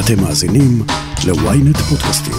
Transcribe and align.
אתם 0.00 0.22
מאזינים 0.22 0.82
ל-ynet 1.26 1.78
פודקאסטים. 1.78 2.34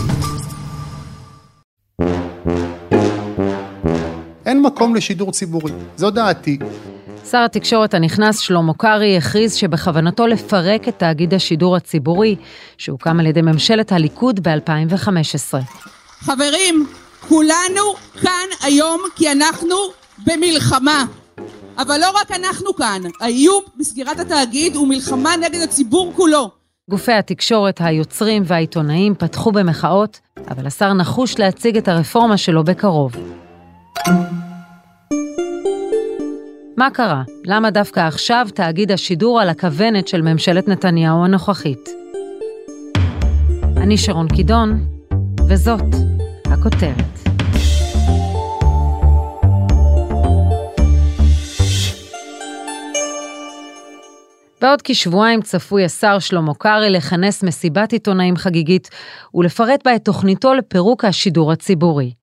אין 4.46 4.62
מקום 4.62 4.96
לשידור 4.96 5.32
ציבורי, 5.32 5.72
זו 5.96 6.12
דעתי. 6.12 6.58
שר 7.32 7.38
התקשורת 7.38 7.94
הנכנס 7.94 8.40
שלמה 8.40 8.74
קרעי 8.74 9.18
הכריז 9.18 9.54
שבכוונתו 9.54 10.28
לפרק 10.28 10.88
את 10.88 11.00
תאגיד 11.00 11.34
השידור 11.34 11.76
הציבורי, 11.76 12.36
שהוקם 12.78 13.20
על 13.20 13.26
ידי 13.26 13.42
ממשלת 13.42 13.92
הליכוד 13.92 14.48
ב-2015. 14.48 15.58
חברים, 16.20 16.88
כולנו 17.28 17.82
כאן 18.22 18.48
היום 18.64 19.02
כי 19.16 19.32
אנחנו 19.32 19.76
במלחמה. 20.26 21.06
אבל 21.78 21.98
לא 22.02 22.10
רק 22.22 22.32
אנחנו 22.32 22.76
כאן, 22.76 23.02
האיום 23.22 23.64
בסגירת 23.80 24.20
התאגיד 24.20 24.76
הוא 24.76 24.88
מלחמה 24.88 25.36
נגד 25.38 25.62
הציבור 25.62 26.14
כולו. 26.16 26.57
גופי 26.90 27.12
התקשורת, 27.12 27.82
היוצרים 27.82 28.44
והעיתונאים 28.46 29.16
פתחו 29.16 29.52
במחאות, 29.52 30.20
אבל 30.52 30.68
השר 30.68 30.94
נחוש 30.94 31.40
להציג 31.40 31.78
את 31.78 31.88
הרפורמה 31.88 32.38
שלו 32.38 32.64
בקרוב. 32.64 33.16
מה 36.78 36.90
קרה? 36.94 37.24
למה 37.46 37.72
דווקא 37.72 38.00
עכשיו 38.00 38.48
תאגיד 38.56 38.92
השידור 38.92 39.42
על 39.42 39.50
הכוונת 39.50 40.08
של 40.08 40.22
ממשלת 40.22 40.68
נתניהו 40.68 41.26
הנוכחית? 41.26 41.90
אני 43.78 43.98
שרון 43.98 44.28
קידון, 44.28 44.86
וזאת 45.50 45.96
הכותרת. 46.46 47.27
בעוד 54.62 54.82
כשבועיים 54.82 55.42
צפוי 55.42 55.86
השר 55.86 56.20
שלמה 56.20 56.54
קרעי 56.54 56.90
לכנס 56.90 57.44
מסיבת 57.44 57.92
עיתונאים 57.92 58.36
חגיגית 58.36 58.90
ולפרט 59.36 59.82
בה 59.86 59.96
את 59.96 60.06
תוכניתו 60.06 60.54
לפירוק 60.54 61.06
השידור 61.06 61.52
הציבורי. 61.52 62.14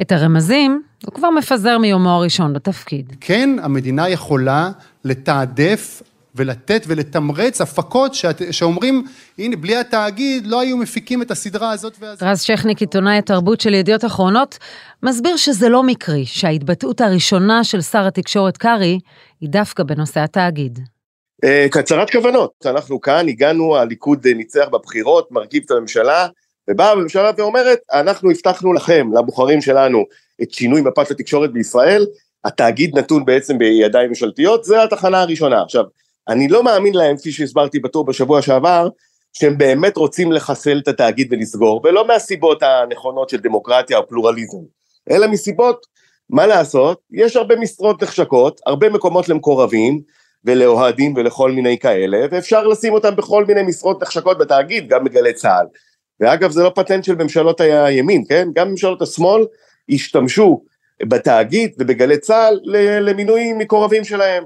את 0.00 0.12
הרמזים 0.12 0.82
הוא 1.06 1.14
כבר 1.14 1.30
מפזר 1.30 1.78
מיומו 1.78 2.10
הראשון 2.10 2.52
בתפקיד. 2.52 3.12
כן, 3.20 3.56
המדינה 3.62 4.08
יכולה 4.08 4.70
לתעדף 5.04 6.02
ולתת 6.34 6.84
ולתמרץ 6.86 7.60
הפקות 7.60 8.14
שאת, 8.14 8.42
שאומרים, 8.50 9.04
הנה, 9.38 9.56
בלי 9.56 9.76
התאגיד 9.76 10.46
לא 10.46 10.60
היו 10.60 10.76
מפיקים 10.76 11.22
את 11.22 11.30
הסדרה 11.30 11.70
הזאת 11.70 11.96
והזאת. 12.00 12.22
רז 12.22 12.40
שכניק, 12.40 12.80
עיתונאי 12.80 13.18
התרבות 13.18 13.60
של 13.60 13.74
ידיעות 13.74 14.04
אחרונות, 14.04 14.58
מסביר 15.02 15.36
שזה 15.36 15.68
לא 15.68 15.82
מקרי 15.82 16.26
שההתבטאות 16.26 17.00
הראשונה 17.00 17.64
של 17.64 17.80
שר 17.80 18.06
התקשורת 18.06 18.56
קרעי 18.56 18.98
היא 19.40 19.48
דווקא 19.48 19.82
בנושא 19.82 20.20
התאגיד. 20.20 20.78
אה, 21.44 21.66
כהצהרת 21.70 22.10
כוונות, 22.10 22.52
אנחנו 22.66 23.00
כאן 23.00 23.28
הגענו, 23.28 23.76
הליכוד 23.76 24.26
ניצח 24.26 24.68
בבחירות, 24.72 25.32
מרכיב 25.32 25.62
את 25.66 25.70
הממשלה, 25.70 26.28
ובאה 26.70 26.90
הממשלה 26.90 27.30
ואומרת, 27.36 27.78
אנחנו 27.92 28.30
הבטחנו 28.30 28.72
לכם, 28.72 29.10
לבוחרים 29.18 29.60
שלנו, 29.60 30.04
את 30.42 30.52
שינוי 30.52 30.80
מפת 30.80 31.10
התקשורת 31.10 31.52
בישראל, 31.52 32.06
התאגיד 32.44 32.98
נתון 32.98 33.24
בעצם 33.24 33.58
בידיים 33.58 34.08
ממשלתיות, 34.08 34.64
זה 34.64 34.82
התחנה 34.82 35.22
הראשונה. 35.22 35.62
עכשיו, 35.62 35.84
אני 36.28 36.48
לא 36.48 36.62
מאמין 36.62 36.94
להם, 36.94 37.16
כפי 37.16 37.32
שהסברתי 37.32 37.78
בטור 37.78 38.04
בשבוע 38.04 38.42
שעבר, 38.42 38.88
שהם 39.32 39.58
באמת 39.58 39.96
רוצים 39.96 40.32
לחסל 40.32 40.78
את 40.78 40.88
התאגיד 40.88 41.28
ולסגור, 41.30 41.80
ולא 41.84 42.06
מהסיבות 42.06 42.62
הנכונות 42.62 43.28
של 43.28 43.36
דמוקרטיה 43.36 43.98
או 43.98 44.08
פלורליזם, 44.08 44.58
אלא 45.10 45.26
מסיבות, 45.26 45.86
מה 46.30 46.46
לעשות, 46.46 47.00
יש 47.10 47.36
הרבה 47.36 47.56
משרות 47.56 48.02
נחשקות, 48.02 48.60
הרבה 48.66 48.88
מקומות 48.88 49.28
למקורבים, 49.28 50.00
ולאוהדים 50.44 51.14
ולכל 51.16 51.52
מיני 51.52 51.78
כאלה, 51.78 52.26
ואפשר 52.30 52.66
לשים 52.66 52.92
אותם 52.92 53.16
בכל 53.16 53.44
מיני 53.44 53.62
משרות 53.62 54.02
נחשקות 54.02 54.38
בתאגיד, 54.38 54.88
גם 54.88 55.04
בגלי 55.04 55.32
צה"ל. 55.32 55.66
ואגב 56.20 56.50
זה 56.50 56.62
לא 56.62 56.72
פטנט 56.74 57.04
של 57.04 57.14
ממשלות 57.14 57.60
הימין, 57.60 58.24
כן? 58.28 58.48
גם 58.54 58.70
ממשלות 58.70 59.02
השמאל 59.02 59.44
השתמשו 59.88 60.62
בתאגיד 61.02 61.74
ובגלי 61.78 62.18
צה"ל 62.18 62.60
למינויים 63.00 63.58
מקורבים 63.58 64.04
שלהם. 64.04 64.44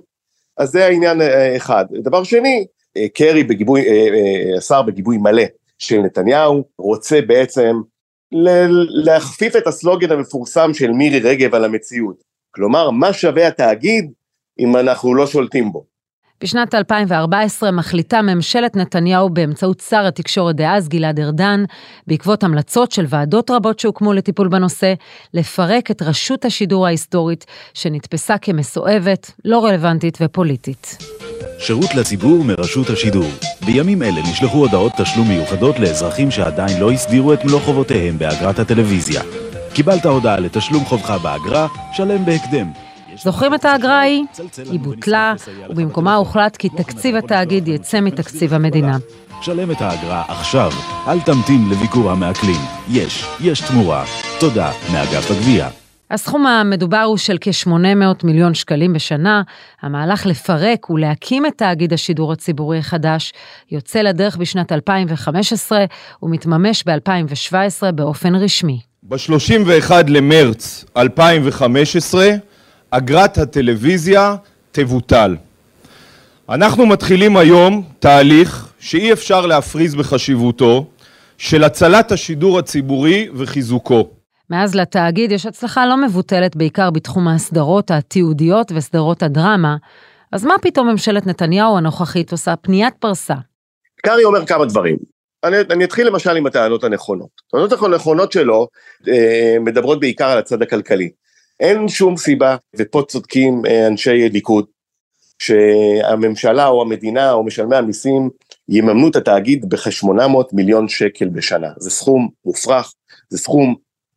אז 0.56 0.70
זה 0.70 0.84
העניין 0.84 1.20
אה, 1.20 1.56
אחד. 1.56 1.84
דבר 1.92 2.24
שני, 2.24 2.66
אה, 2.96 3.08
קרי 3.14 3.44
בגיבוי, 3.44 3.88
אה, 3.88 4.56
השר 4.58 4.82
בגיבוי 4.82 5.18
מלא 5.18 5.42
של 5.78 5.98
נתניהו, 5.98 6.64
רוצה 6.78 7.20
בעצם 7.20 7.76
להכפיף 9.04 9.56
את 9.56 9.66
הסלוגן 9.66 10.12
המפורסם 10.12 10.74
של 10.74 10.90
מירי 10.90 11.18
רגב 11.18 11.54
על 11.54 11.64
המציאות. 11.64 12.24
כלומר, 12.50 12.90
מה 12.90 13.12
שווה 13.12 13.46
התאגיד 13.46 14.12
אם 14.58 14.76
אנחנו 14.76 15.14
לא 15.14 15.26
שולטים 15.26 15.72
בו. 15.72 15.84
בשנת 16.42 16.74
2014 16.74 17.70
מחליטה 17.70 18.22
ממשלת 18.22 18.76
נתניהו 18.76 19.30
באמצעות 19.30 19.80
שר 19.88 20.06
התקשורת 20.06 20.56
דאז 20.56 20.88
גלעד 20.88 21.20
ארדן, 21.20 21.64
בעקבות 22.06 22.44
המלצות 22.44 22.92
של 22.92 23.04
ועדות 23.08 23.50
רבות 23.50 23.78
שהוקמו 23.78 24.12
לטיפול 24.12 24.48
בנושא, 24.48 24.94
לפרק 25.34 25.90
את 25.90 26.02
רשות 26.02 26.44
השידור 26.44 26.86
ההיסטורית, 26.86 27.46
שנתפסה 27.74 28.38
כמסואבת, 28.38 29.32
לא 29.44 29.64
רלוונטית 29.64 30.18
ופוליטית. 30.20 30.98
שירות 31.58 31.94
לציבור 31.94 32.44
מרשות 32.44 32.90
השידור. 32.90 33.30
בימים 33.66 34.02
אלה 34.02 34.22
נשלחו 34.30 34.58
הודעות 34.58 34.92
תשלום 34.96 35.28
מיוחדות 35.28 35.78
לאזרחים 35.78 36.30
שעדיין 36.30 36.80
לא 36.80 36.90
הסדירו 36.90 37.32
את 37.32 37.44
מלוא 37.44 37.60
חובותיהם 37.60 38.18
באגרת 38.18 38.58
הטלוויזיה. 38.58 39.22
קיבלת 39.74 40.06
הודעה 40.06 40.40
לתשלום 40.40 40.84
חובך 40.84 41.10
באגרה, 41.10 41.66
שלם 41.92 42.24
בהקדם. 42.24 42.85
זוכרים 43.22 43.54
את 43.54 43.64
האגרה 43.64 43.98
ההיא? 43.98 44.24
היא 44.70 44.80
בוטלה, 44.80 45.34
ובמקומה 45.70 46.14
הוחלט 46.14 46.56
כי 46.56 46.68
תקציב 46.68 47.16
התאגיד 47.16 47.68
יצא 47.68 48.00
מתקציב 48.00 48.54
המדינה. 48.54 48.96
שלם 49.40 49.70
את 49.70 49.80
האגרה 49.80 50.24
עכשיו, 50.28 50.70
אל 51.08 51.20
תמתין 51.20 51.68
לביקור 51.70 52.10
המעקלים. 52.10 52.60
יש, 52.90 53.26
יש 53.40 53.60
תמורה. 53.60 54.04
תודה 54.40 54.70
מאגף 54.92 55.30
הגבייה. 55.30 55.68
הסכום 56.10 56.46
המדובר 56.46 57.02
הוא 57.02 57.16
של 57.16 57.36
כ-800 57.40 58.24
מיליון 58.24 58.54
שקלים 58.54 58.92
בשנה. 58.92 59.42
המהלך 59.82 60.26
לפרק 60.26 60.90
ולהקים 60.90 61.46
את 61.46 61.52
תאגיד 61.56 61.92
השידור 61.92 62.32
הציבורי 62.32 62.78
החדש 62.78 63.32
יוצא 63.70 64.02
לדרך 64.02 64.36
בשנת 64.36 64.72
2015 64.72 65.84
ומתממש 66.22 66.84
ב-2017 66.86 67.92
באופן 67.92 68.34
רשמי. 68.34 68.80
ב-31 69.02 69.92
למרץ 70.08 70.84
2015 70.96 72.28
אגרת 72.96 73.38
הטלוויזיה 73.38 74.36
תבוטל. 74.72 75.36
אנחנו 76.48 76.86
מתחילים 76.86 77.36
היום 77.36 77.82
תהליך 77.98 78.68
שאי 78.78 79.12
אפשר 79.12 79.46
להפריז 79.46 79.94
בחשיבותו 79.94 80.86
של 81.38 81.64
הצלת 81.64 82.12
השידור 82.12 82.58
הציבורי 82.58 83.28
וחיזוקו. 83.34 84.10
מאז 84.50 84.74
לתאגיד 84.74 85.32
יש 85.32 85.46
הצלחה 85.46 85.86
לא 85.86 85.96
מבוטלת 85.96 86.56
בעיקר 86.56 86.90
בתחום 86.90 87.28
הסדרות 87.28 87.90
התיעודיות 87.90 88.72
וסדרות 88.74 89.22
הדרמה, 89.22 89.76
אז 90.32 90.44
מה 90.44 90.54
פתאום 90.62 90.88
ממשלת 90.88 91.26
נתניהו 91.26 91.76
הנוכחית 91.76 92.32
עושה 92.32 92.56
פניית 92.56 92.94
פרסה? 92.98 93.34
קרעי 94.02 94.24
אומר 94.24 94.46
כמה 94.46 94.64
דברים. 94.64 94.96
אני, 95.44 95.56
אני 95.70 95.84
אתחיל 95.84 96.06
למשל 96.06 96.36
עם 96.36 96.46
הטענות 96.46 96.84
הנכונות. 96.84 97.30
הטענות 97.48 97.72
הנכונות 97.72 98.32
שלו 98.32 98.68
אה, 99.08 99.56
מדברות 99.60 100.00
בעיקר 100.00 100.26
על 100.26 100.38
הצד 100.38 100.62
הכלכלי. 100.62 101.10
אין 101.60 101.88
שום 101.88 102.16
סיבה, 102.16 102.56
ופה 102.76 103.02
צודקים 103.08 103.62
אה, 103.66 103.86
אנשי 103.86 104.28
ליכוד, 104.28 104.66
שהממשלה 105.38 106.66
או 106.66 106.82
המדינה 106.82 107.32
או 107.32 107.44
משלמי 107.44 107.76
המיסים 107.76 108.30
יממנו 108.68 109.08
את 109.08 109.16
התאגיד 109.16 109.68
בכ-800 109.68 110.36
מיליון 110.52 110.88
שקל 110.88 111.28
בשנה. 111.28 111.68
זה 111.78 111.90
סכום 111.90 112.28
מופרך, 112.44 112.92
זה 113.30 113.38
סכום 113.38 113.74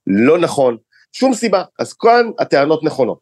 לא 0.08 0.38
נכון, 0.38 0.78
שום 1.12 1.34
סיבה. 1.34 1.64
אז 1.80 1.94
כאן 1.94 2.30
הטענות 2.40 2.84
נכונות. 2.84 3.20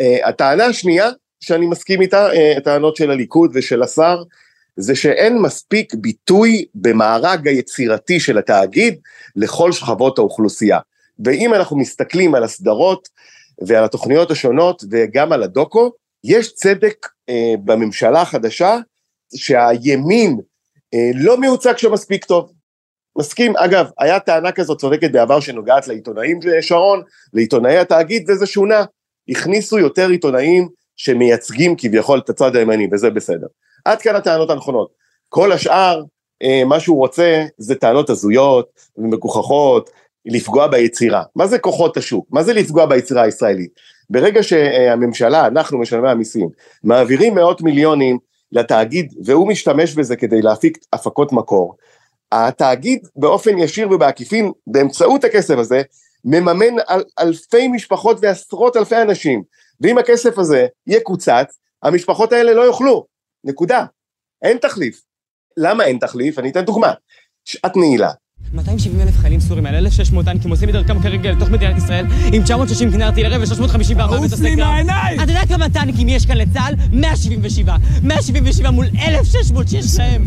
Uh, 0.00 0.28
הטענה 0.28 0.66
השנייה, 0.66 1.10
שאני 1.40 1.66
מסכים 1.66 2.00
איתה, 2.00 2.28
uh, 2.30 2.58
הטענות 2.58 2.96
של 2.96 3.10
הליכוד 3.10 3.50
ושל 3.54 3.82
השר, 3.82 4.22
זה 4.76 4.96
שאין 4.96 5.38
מספיק 5.38 5.94
ביטוי 5.94 6.64
במארג 6.74 7.48
היצירתי 7.48 8.20
של 8.20 8.38
התאגיד 8.38 9.00
לכל 9.36 9.72
שכבות 9.72 10.18
האוכלוסייה. 10.18 10.78
ואם 11.24 11.54
אנחנו 11.54 11.76
מסתכלים 11.78 12.34
על 12.34 12.44
הסדרות 12.44 13.08
ועל 13.66 13.84
התוכניות 13.84 14.30
השונות 14.30 14.84
וגם 14.90 15.32
על 15.32 15.42
הדוקו, 15.42 15.90
יש 16.24 16.54
צדק 16.54 17.08
אה, 17.28 17.54
בממשלה 17.64 18.22
החדשה 18.22 18.76
שהימין 19.36 20.40
אה, 20.94 21.10
לא 21.14 21.40
מיוצג 21.40 21.76
שם 21.76 21.92
מספיק 21.92 22.24
טוב. 22.24 22.52
מסכים, 23.18 23.56
אגב, 23.56 23.86
היה 23.98 24.20
טענה 24.20 24.52
כזאת 24.52 24.78
צודקת 24.78 25.12
בעבר 25.12 25.40
שנוגעת 25.40 25.88
לעיתונאים 25.88 26.38
שרון, 26.60 27.02
לעיתונאי 27.32 27.78
התאגיד, 27.78 28.30
וזה 28.30 28.46
שונה. 28.46 28.84
הכניסו 29.28 29.78
יותר 29.78 30.08
עיתונאים 30.08 30.68
שמייצגים 30.96 31.74
כביכול 31.78 32.18
את 32.18 32.30
הצד 32.30 32.56
הימני, 32.56 32.88
וזה 32.92 33.10
בסדר. 33.10 33.46
עד 33.84 34.02
כאן 34.02 34.16
הטענות 34.16 34.50
הנכונות. 34.50 34.90
כל 35.28 35.52
השאר, 35.52 36.02
אה, 36.42 36.64
מה 36.64 36.80
שהוא 36.80 36.98
רוצה 36.98 37.44
זה 37.58 37.74
טענות 37.74 38.10
הזויות 38.10 38.70
ומגוחכות, 38.96 39.90
לפגוע 40.26 40.66
ביצירה. 40.66 41.22
מה 41.36 41.46
זה 41.46 41.58
כוחות 41.58 41.96
השוק? 41.96 42.26
מה 42.30 42.42
זה 42.42 42.52
לפגוע 42.52 42.86
ביצירה 42.86 43.22
הישראלית? 43.22 43.70
ברגע 44.10 44.42
שהממשלה, 44.42 45.46
אנחנו 45.46 45.78
משלמי 45.78 46.10
המיסים, 46.10 46.48
מעבירים 46.84 47.34
מאות 47.34 47.62
מיליונים 47.62 48.18
לתאגיד 48.52 49.14
והוא 49.24 49.48
משתמש 49.48 49.94
בזה 49.94 50.16
כדי 50.16 50.42
להפיק 50.42 50.78
הפקות 50.92 51.32
מקור, 51.32 51.76
התאגיד 52.32 53.08
באופן 53.16 53.58
ישיר 53.58 53.90
ובעקיפין, 53.90 54.52
באמצעות 54.66 55.24
הכסף 55.24 55.58
הזה, 55.58 55.82
מממן 56.24 56.80
אל, 56.90 57.02
אלפי 57.20 57.68
משפחות 57.68 58.16
ועשרות 58.22 58.76
אלפי 58.76 58.96
אנשים, 58.96 59.42
ואם 59.80 59.98
הכסף 59.98 60.38
הזה 60.38 60.66
יקוצץ, 60.86 61.58
המשפחות 61.82 62.32
האלה 62.32 62.54
לא 62.54 62.66
יאכלו, 62.66 63.06
נקודה. 63.44 63.84
אין 64.42 64.58
תחליף. 64.58 65.02
למה 65.56 65.84
אין 65.84 65.98
תחליף? 65.98 66.38
אני 66.38 66.50
אתן 66.50 66.60
דוגמה. 66.60 66.92
שעת 67.44 67.76
נעילה. 67.76 68.10
270 68.54 69.00
אלף 69.00 69.16
חיילים 69.16 69.40
סורים 69.40 69.66
על 69.66 69.74
1,600 69.74 70.24
טנקים 70.24 70.50
עושים 70.50 70.68
מדרכם 70.68 71.02
כרגע 71.02 71.32
לתוך 71.32 71.50
מדינת 71.50 71.76
ישראל 71.76 72.06
עם 72.32 72.42
960 72.42 72.90
כנר 72.90 73.06
ארטילריה 73.06 73.38
ו-354 73.38 74.20
מטוסי 74.24 74.56
קרב. 74.56 74.86
אתה 75.22 75.32
יודע 75.32 75.42
כמה 75.48 75.66
טנקים 75.70 76.08
יש 76.08 76.26
כאן 76.26 76.36
לצה"ל? 76.36 76.74
177. 76.92 77.76
177 78.02 78.70
מול 78.70 78.86
1,600 79.08 79.68
שיש 79.68 79.98
להם. 79.98 80.24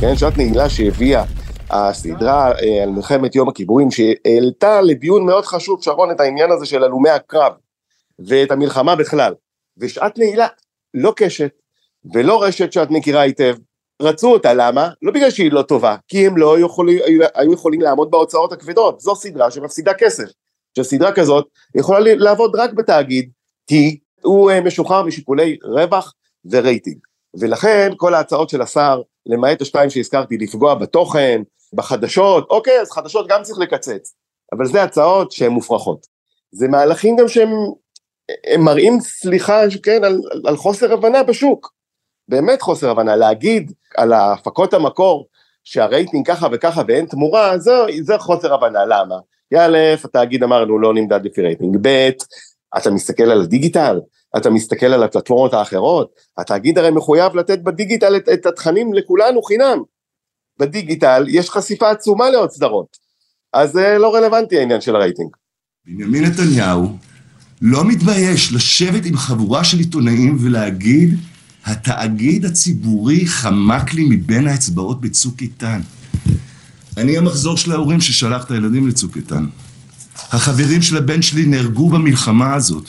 כן, 0.00 0.16
שעת 0.16 0.38
נעילה 0.38 0.68
שהביאה 0.68 1.24
הסדרה 1.70 2.52
אה, 2.52 2.82
על 2.82 2.90
מלחמת 2.90 3.34
יום 3.34 3.48
הכיפורים, 3.48 3.88
שהעלתה 3.90 4.80
לדיון 4.80 5.26
מאוד 5.26 5.44
חשוב, 5.44 5.82
שרון, 5.82 6.10
את 6.10 6.20
העניין 6.20 6.50
הזה 6.50 6.66
של 6.66 6.84
הלומי 6.84 7.10
הקרב, 7.10 7.52
ואת 8.26 8.50
המלחמה 8.50 8.96
בכלל. 8.96 9.34
ושעת 9.78 10.18
נעילה, 10.18 10.46
לא 10.94 11.12
קשת, 11.16 11.50
ולא 12.14 12.42
רשת 12.42 12.72
שאת 12.72 12.90
מכירה 12.90 13.20
היטב, 13.20 13.54
רצו 14.02 14.32
אותה, 14.32 14.54
למה? 14.54 14.88
לא 15.02 15.12
בגלל 15.12 15.30
שהיא 15.30 15.52
לא 15.52 15.62
טובה, 15.62 15.96
כי 16.08 16.26
הם 16.26 16.36
לא 16.36 16.60
יכולים, 16.60 16.98
היו 17.34 17.52
יכולים 17.52 17.80
לעמוד 17.80 18.10
בהוצאות 18.10 18.52
הכבדות, 18.52 19.00
זו 19.00 19.16
סדרה 19.16 19.50
שמפסידה 19.50 19.94
כסף. 19.94 20.24
שסדרה 20.78 21.12
כזאת 21.12 21.46
יכולה 21.74 22.14
לעבוד 22.14 22.56
רק 22.56 22.72
בתאגיד, 22.72 23.30
כי 23.66 23.98
הוא 24.22 24.50
אה, 24.50 24.60
משוחרר 24.60 25.02
משיקולי 25.02 25.58
רווח 25.64 26.14
ורייטינג. 26.50 26.98
ולכן 27.40 27.90
כל 27.96 28.14
ההצעות 28.14 28.48
של 28.48 28.62
השר, 28.62 29.02
למעט 29.26 29.62
השתיים 29.62 29.90
שהזכרתי, 29.90 30.36
לפגוע 30.38 30.74
בתוכן, 30.74 31.42
בחדשות, 31.72 32.46
אוקיי, 32.50 32.80
אז 32.80 32.90
חדשות 32.90 33.28
גם 33.28 33.42
צריך 33.42 33.58
לקצץ, 33.58 34.14
אבל 34.52 34.66
זה 34.66 34.82
הצעות 34.82 35.32
שהן 35.32 35.52
מופרכות. 35.52 36.06
זה 36.52 36.68
מהלכים 36.68 37.16
גם 37.16 37.28
שהם 37.28 37.48
מראים, 38.58 39.00
סליחה, 39.00 39.60
כן, 39.82 40.04
על, 40.04 40.20
על 40.46 40.56
חוסר 40.56 40.92
הבנה 40.92 41.22
בשוק. 41.22 41.72
באמת 42.32 42.62
חוסר 42.62 42.90
הבנה, 42.90 43.16
להגיד 43.16 43.72
על 43.96 44.12
ההפקות 44.12 44.74
המקור 44.74 45.26
שהרייטינג 45.64 46.26
ככה 46.26 46.46
וככה 46.52 46.82
ואין 46.88 47.06
תמורה, 47.06 47.58
זה, 47.58 47.72
זה 48.02 48.18
חוסר 48.18 48.54
הבנה, 48.54 48.84
למה? 48.84 49.14
א', 49.58 49.78
התאגיד 50.04 50.42
אמרנו 50.42 50.78
לא 50.78 50.94
נמדד 50.94 51.24
לפי 51.24 51.42
רייטינג, 51.42 51.76
ב', 51.82 52.10
אתה 52.76 52.90
מסתכל 52.90 53.22
על 53.22 53.42
הדיגיטל, 53.42 54.00
אתה 54.36 54.50
מסתכל 54.50 54.86
על 54.86 55.02
הפלטפורמות 55.02 55.54
האחרות, 55.54 56.12
התאגיד 56.38 56.78
הרי 56.78 56.90
מחויב 56.90 57.36
לתת 57.36 57.58
בדיגיטל 57.58 58.16
את, 58.16 58.28
את 58.28 58.46
התכנים 58.46 58.94
לכולנו 58.94 59.42
חינם, 59.42 59.82
בדיגיטל 60.58 61.24
יש 61.28 61.50
חשיפה 61.50 61.90
עצומה 61.90 62.30
לעוד 62.30 62.50
סדרות, 62.50 62.96
אז 63.52 63.72
זה 63.72 63.96
לא 63.98 64.14
רלוונטי 64.14 64.58
העניין 64.58 64.80
של 64.80 64.96
הרייטינג. 64.96 65.30
בנימין 65.86 66.24
נתניהו 66.24 66.82
לא 67.62 67.84
מתבייש 67.84 68.52
לשבת 68.52 69.06
עם 69.06 69.16
חבורה 69.16 69.64
של 69.64 69.78
עיתונאים 69.78 70.36
ולהגיד 70.40 71.10
התאגיד 71.64 72.44
הציבורי 72.44 73.26
חמק 73.26 73.94
לי 73.94 74.04
מבין 74.10 74.48
האצבעות 74.48 75.00
בצוק 75.00 75.42
איתן. 75.42 75.80
אני 76.96 77.18
המחזור 77.18 77.56
של 77.56 77.72
ההורים 77.72 78.00
ששלח 78.00 78.44
את 78.44 78.50
הילדים 78.50 78.88
לצוק 78.88 79.16
איתן. 79.16 79.46
החברים 80.32 80.82
של 80.82 80.96
הבן 80.96 81.22
שלי 81.22 81.46
נהרגו 81.46 81.90
במלחמה 81.90 82.54
הזאת. 82.54 82.88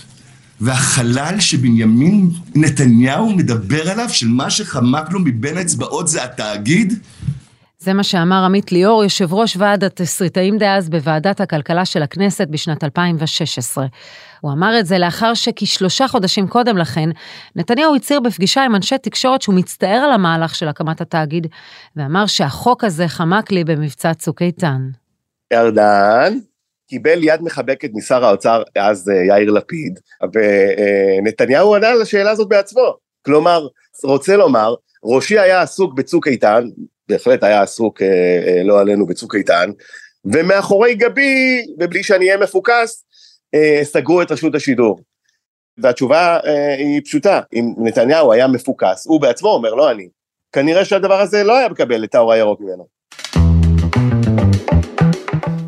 והחלל 0.62 1.40
שבנימין 1.40 2.30
נתניהו 2.56 3.36
מדבר 3.36 3.90
עליו, 3.90 4.10
של 4.10 4.28
מה 4.28 4.50
שחמק 4.50 5.12
לו 5.12 5.20
מבין 5.20 5.58
האצבעות 5.58 6.08
זה 6.08 6.24
התאגיד, 6.24 7.00
זה 7.84 7.94
מה 7.94 8.04
שאמר 8.04 8.44
עמית 8.46 8.72
ליאור, 8.72 9.04
יושב 9.04 9.34
ראש 9.34 9.58
ועד 9.58 9.84
התסריטאים 9.84 10.58
דאז 10.58 10.90
בוועדת 10.90 11.42
הכלכלה 11.42 11.86
של 11.86 12.04
הכנסת 12.04 12.48
בשנת 12.48 12.84
2016. 12.84 13.86
הוא 14.42 14.52
אמר 14.52 14.80
את 14.80 14.86
זה 14.86 14.98
לאחר 14.98 15.34
שכשלושה 15.34 16.08
חודשים 16.08 16.48
קודם 16.48 16.78
לכן, 16.78 17.10
נתניהו 17.56 17.96
הצהיר 17.96 18.20
בפגישה 18.20 18.64
עם 18.64 18.76
אנשי 18.76 18.98
תקשורת 18.98 19.42
שהוא 19.42 19.56
מצטער 19.56 20.02
על 20.06 20.12
המהלך 20.12 20.56
של 20.56 20.68
הקמת 20.68 21.02
התאגיד, 21.02 21.48
ואמר 21.96 22.26
שהחוק 22.26 22.84
הזה 22.84 23.08
חמק 23.08 23.52
לי 23.52 23.64
במבצע 23.64 24.14
צוק 24.14 24.42
איתן. 24.42 24.90
ארדן 25.54 26.40
קיבל 26.90 27.24
יד 27.24 27.42
מחבקת 27.42 27.90
משר 27.94 28.26
האוצר 28.26 28.64
אז 28.76 29.10
אה, 29.10 29.26
יאיר 29.26 29.52
לפיד, 29.52 30.00
ונתניהו 30.34 31.76
ענה 31.76 31.88
על 31.88 32.02
השאלה 32.02 32.32
הזאת 32.32 32.50
בעצמו. 32.50 32.96
כלומר, 33.26 33.68
רוצה 34.04 34.38
לומר, 34.38 34.74
ראשי 35.04 35.40
היה 35.40 35.62
עסוק 35.62 35.94
בצוק 35.94 36.28
איתן, 36.28 36.64
בהחלט 37.14 37.44
היה 37.44 37.62
עסוק 37.62 38.02
אה, 38.02 38.08
אה, 38.08 38.64
לא 38.64 38.80
עלינו 38.80 39.06
בצוק 39.06 39.36
איתן, 39.36 39.70
ומאחורי 40.26 40.96
גבי, 40.96 41.66
ובלי 41.80 42.04
שאני 42.04 42.26
אהיה 42.26 42.38
מפוקס, 42.38 43.06
אה, 43.56 43.80
סגרו 43.84 44.22
את 44.22 44.32
רשות 44.32 44.56
השידור. 44.56 45.00
והתשובה 45.78 46.40
היא 46.78 47.02
פשוטה, 47.06 47.42
אם 47.54 47.74
נתניהו 47.78 48.34
היה 48.34 48.48
מפוקס, 48.48 49.08
הוא 49.08 49.22
בעצמו 49.22 49.50
אומר, 49.50 49.74
לא 49.74 49.92
אני, 49.92 50.08
כנראה 50.52 50.86
שהדבר 50.86 51.22
הזה 51.22 51.44
לא 51.44 51.58
היה 51.58 51.70
מקבל 51.70 52.04
את 52.04 52.16
האור 52.16 52.34
הירוק 52.34 52.62
ממנו. 52.62 52.88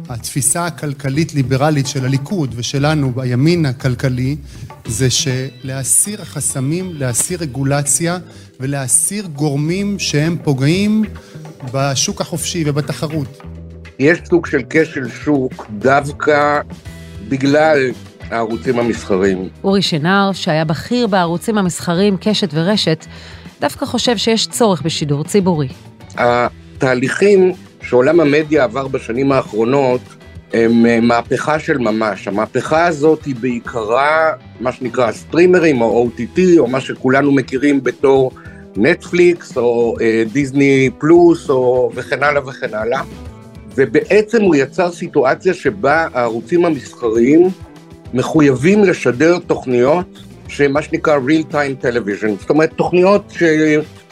התפיסה 0.09 0.65
הכלכלית-ליברלית 0.65 1.87
של 1.87 2.05
הליכוד 2.05 2.53
ושלנו 2.57 3.11
בימין 3.11 3.65
הכלכלי 3.65 4.35
זה 4.87 5.07
שלהסיר 5.09 6.23
חסמים, 6.23 6.93
להסיר 6.93 7.39
רגולציה 7.41 8.17
ולהסיר 8.59 9.25
גורמים 9.25 9.99
שהם 9.99 10.37
פוגעים 10.43 11.03
בשוק 11.73 12.21
החופשי 12.21 12.63
ובתחרות. 12.65 13.41
יש 13.99 14.19
סוג 14.29 14.45
של 14.45 14.61
כשל 14.69 15.09
שוק 15.09 15.65
דווקא 15.69 16.61
בגלל 17.29 17.91
הערוצים 18.29 18.79
המסחרים. 18.79 19.49
אורי 19.63 19.81
שנהר, 19.81 20.31
שהיה 20.33 20.65
בכיר 20.65 21.07
בערוצים 21.07 21.57
המסחרים 21.57 22.17
קשת 22.21 22.49
ורשת, 22.53 23.05
דווקא 23.61 23.85
חושב 23.85 24.17
שיש 24.17 24.47
צורך 24.47 24.81
בשידור 24.81 25.23
ציבורי. 25.23 25.67
התהליכים 26.17 27.51
שעולם 27.81 28.19
המדיה 28.19 28.63
עבר 28.63 28.87
בשנים 28.87 29.31
האחרונות 29.31 30.01
הם 30.53 30.85
אה, 30.85 30.99
מהפכה 31.01 31.59
של 31.59 31.77
ממש. 31.77 32.27
המהפכה 32.27 32.85
הזאת 32.85 33.25
היא 33.25 33.35
בעיקרה 33.35 34.31
מה 34.59 34.71
שנקרא 34.71 35.11
סטרימרים 35.11 35.81
או 35.81 36.09
OTT 36.09 36.39
או 36.57 36.67
מה 36.67 36.81
שכולנו 36.81 37.31
מכירים 37.31 37.83
בתור 37.83 38.31
נטפליקס 38.77 39.57
או 39.57 39.95
אה, 40.01 40.23
דיסני 40.33 40.89
פלוס 40.97 41.49
או 41.49 41.91
וכן 41.95 42.23
הלאה 42.23 42.47
וכן 42.47 42.73
הלאה. 42.73 43.01
ובעצם 43.75 44.41
הוא 44.41 44.55
יצר 44.55 44.91
סיטואציה 44.91 45.53
שבה 45.53 46.07
הערוצים 46.13 46.65
המסחריים 46.65 47.49
מחויבים 48.13 48.83
לשדר 48.83 49.39
תוכניות 49.39 50.07
שמה 50.47 50.81
שנקרא 50.81 51.17
real 51.17 51.51
time 51.53 51.83
television, 51.83 52.39
זאת 52.39 52.49
אומרת 52.49 52.73
תוכניות 52.73 53.33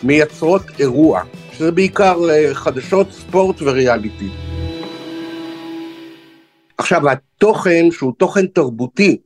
שמייצרות 0.01 0.61
אירוע, 0.79 1.21
שזה 1.51 1.71
בעיקר 1.71 2.29
אה, 2.29 2.49
חדשות, 2.53 3.11
ספורט 3.11 3.61
וריאליטי. 3.61 4.29
עכשיו 6.77 7.09
התוכן 7.09 7.91
שהוא 7.91 8.13
תוכן 8.17 8.47
תרבותי, 8.47 9.17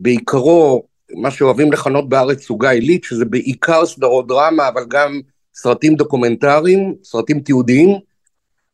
בעיקרו 0.00 0.82
מה 1.14 1.30
שאוהבים 1.30 1.72
לכנות 1.72 2.08
בארץ 2.08 2.42
סוגה 2.42 2.70
עילית, 2.70 3.04
שזה 3.04 3.24
בעיקר 3.24 3.86
סדרות 3.86 4.26
דרמה, 4.26 4.68
אבל 4.68 4.82
גם 4.88 5.20
סרטים 5.54 5.94
דוקומנטריים, 5.94 6.94
סרטים 7.04 7.40
תיעודיים, 7.40 7.98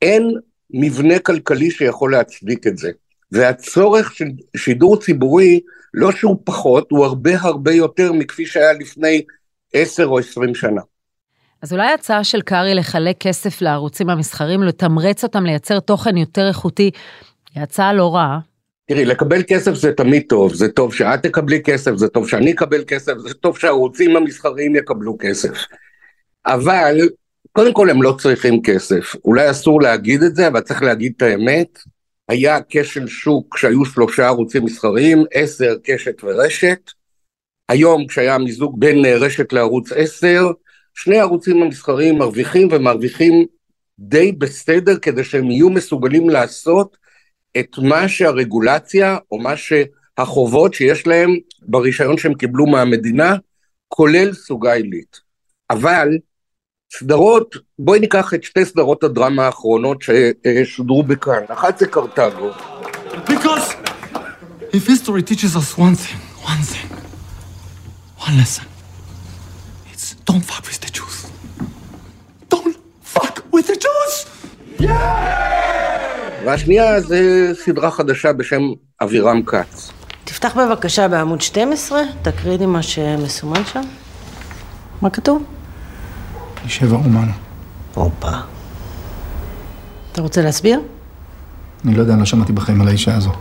אין 0.02 0.34
מבנה 0.70 1.18
כלכלי 1.18 1.70
שיכול 1.70 2.12
להצדיק 2.12 2.66
את 2.66 2.78
זה. 2.78 2.90
והצורך 3.32 4.14
של 4.14 4.24
שידור 4.56 5.00
ציבורי, 5.00 5.60
לא 5.94 6.12
שהוא 6.12 6.36
פחות, 6.44 6.90
הוא 6.90 7.04
הרבה 7.04 7.30
הרבה 7.40 7.72
יותר 7.72 8.12
מכפי 8.12 8.46
שהיה 8.46 8.72
לפני 8.72 9.22
עשר 9.72 10.06
או 10.06 10.18
עשרים 10.18 10.54
שנה. 10.54 10.80
אז 11.62 11.72
אולי 11.72 11.86
ההצעה 11.86 12.24
של 12.24 12.40
קרעי 12.42 12.74
לחלק 12.74 13.16
כסף 13.20 13.62
לערוצים 13.62 14.10
המסחרים, 14.10 14.62
לתמרץ 14.62 15.24
אותם 15.24 15.46
לייצר 15.46 15.80
תוכן 15.80 16.16
יותר 16.16 16.48
איכותי, 16.48 16.90
היא 17.54 17.62
הצעה 17.62 17.92
לא 17.92 18.14
רעה. 18.14 18.38
תראי, 18.86 19.04
לקבל 19.04 19.42
כסף 19.42 19.74
זה 19.74 19.92
תמיד 19.92 20.22
טוב, 20.28 20.54
זה 20.54 20.68
טוב 20.68 20.94
שאת 20.94 21.22
תקבלי 21.22 21.62
כסף, 21.62 21.96
זה 21.96 22.08
טוב 22.08 22.28
שאני 22.28 22.52
אקבל 22.52 22.84
כסף, 22.86 23.12
זה 23.18 23.34
טוב 23.34 23.58
שהערוצים 23.58 24.16
המסחריים 24.16 24.76
יקבלו 24.76 25.16
כסף. 25.20 25.64
אבל, 26.46 26.98
קודם 27.52 27.72
כל 27.72 27.90
הם 27.90 28.02
לא 28.02 28.16
צריכים 28.18 28.62
כסף. 28.62 29.14
אולי 29.24 29.50
אסור 29.50 29.82
להגיד 29.82 30.22
את 30.22 30.36
זה, 30.36 30.48
אבל 30.48 30.60
צריך 30.60 30.82
להגיד 30.82 31.12
את 31.16 31.22
האמת. 31.22 31.78
היה 32.28 32.58
כשל 32.68 33.06
שוק 33.06 33.54
כשהיו 33.54 33.84
שלושה 33.84 34.26
ערוצים 34.26 34.64
מסחריים, 34.64 35.24
עשר, 35.32 35.74
קשת 35.84 36.24
ורשת. 36.24 36.90
היום 37.68 38.06
כשהיה 38.06 38.38
מיזוג 38.38 38.80
בין 38.80 39.04
רשת 39.06 39.52
לערוץ 39.52 39.92
עשר, 39.92 40.50
שני 40.94 41.18
הערוצים 41.18 41.62
המסחריים 41.62 42.18
מרוויחים 42.18 42.68
ומרוויחים 42.72 43.46
די 43.98 44.32
בסדר 44.32 44.98
כדי 44.98 45.24
שהם 45.24 45.50
יהיו 45.50 45.70
מסוגלים 45.70 46.30
לעשות 46.30 46.96
את 47.58 47.78
מה 47.78 48.08
שהרגולציה 48.08 49.18
או 49.32 49.38
מה 49.38 49.54
שהחובות 49.56 50.74
שיש 50.74 51.06
להם 51.06 51.36
ברישיון 51.62 52.18
שהם 52.18 52.34
קיבלו 52.34 52.66
מהמדינה, 52.66 53.36
כולל 53.88 54.32
סוגה 54.32 54.72
עילית. 54.72 55.20
אבל 55.70 56.08
סדרות, 56.98 57.56
בואי 57.78 58.00
ניקח 58.00 58.34
את 58.34 58.42
שתי 58.42 58.64
סדרות 58.64 59.04
הדרמה 59.04 59.46
האחרונות 59.46 60.02
ששודרו 60.02 61.02
בכאן. 61.02 61.42
אחת 61.48 61.78
זה 61.78 61.86
קרתגו. 61.86 62.50
Because 63.26 63.74
don't 70.24 70.44
fuck 70.44 70.64
with 70.66 70.80
the 70.80 70.90
Jews. 70.90 71.16
Don't 72.48 72.76
fuck 73.02 73.44
with 73.52 73.66
the 73.66 73.76
Jews! 73.84 74.14
והשנייה 76.44 77.00
זה 77.00 77.50
סדרה 77.64 77.90
חדשה 77.90 78.32
בשם 78.32 78.62
אבירם 79.02 79.42
כץ. 79.42 79.90
תפתח 80.24 80.56
בבקשה 80.56 81.08
בעמוד 81.08 81.40
12, 81.40 82.00
תקריא 82.22 82.58
לי 82.58 82.66
מה 82.66 82.82
שמסומן 82.82 83.64
שם. 83.64 83.82
מה 85.02 85.10
כתוב? 85.10 85.44
שבע 86.66 86.96
אומן. 86.96 87.28
הופה. 87.94 88.30
אתה 90.12 90.22
רוצה 90.22 90.42
להסביר? 90.42 90.80
אני 91.84 91.94
לא 91.94 92.00
יודע, 92.00 92.16
לא 92.16 92.24
שמעתי 92.24 92.52
בחיים 92.52 92.80
על 92.80 92.88
האישה 92.88 93.14
הזו. 93.14 93.32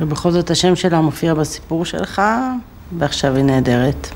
ובכל 0.00 0.30
זאת 0.30 0.50
השם 0.50 0.76
שלה 0.76 1.00
מופיע 1.00 1.34
בסיפור 1.34 1.84
שלך, 1.84 2.22
ועכשיו 2.98 3.36
היא 3.36 3.44
נהדרת. 3.44 4.08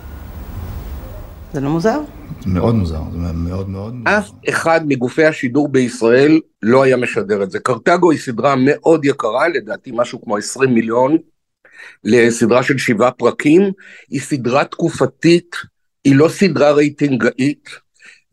זה 1.57 1.61
לא 1.61 1.71
מוזר? 1.71 2.01
מאוד 2.47 2.75
מוזר, 2.75 3.01
זה 3.13 3.33
מאוד 3.35 3.69
מאוד... 3.69 3.95
אף 4.05 4.31
אחד 4.49 4.81
מגופי 4.87 5.25
השידור 5.25 5.69
בישראל 5.69 6.41
לא 6.63 6.83
היה 6.83 6.97
משדר 6.97 7.43
את 7.43 7.51
זה. 7.51 7.59
קרתגו 7.59 8.11
היא 8.11 8.19
סדרה 8.19 8.55
מאוד 8.59 9.05
יקרה, 9.05 9.49
לדעתי 9.49 9.91
משהו 9.95 10.23
כמו 10.23 10.37
20 10.37 10.75
מיליון, 10.75 11.17
לסדרה 12.05 12.63
של 12.63 12.79
שבעה 12.79 13.11
פרקים. 13.11 13.63
היא 14.11 14.21
סדרה 14.21 14.65
תקופתית, 14.65 15.57
היא 16.05 16.17
לא 16.17 16.29
סדרה 16.29 16.73
רייטינגאית, 16.73 17.69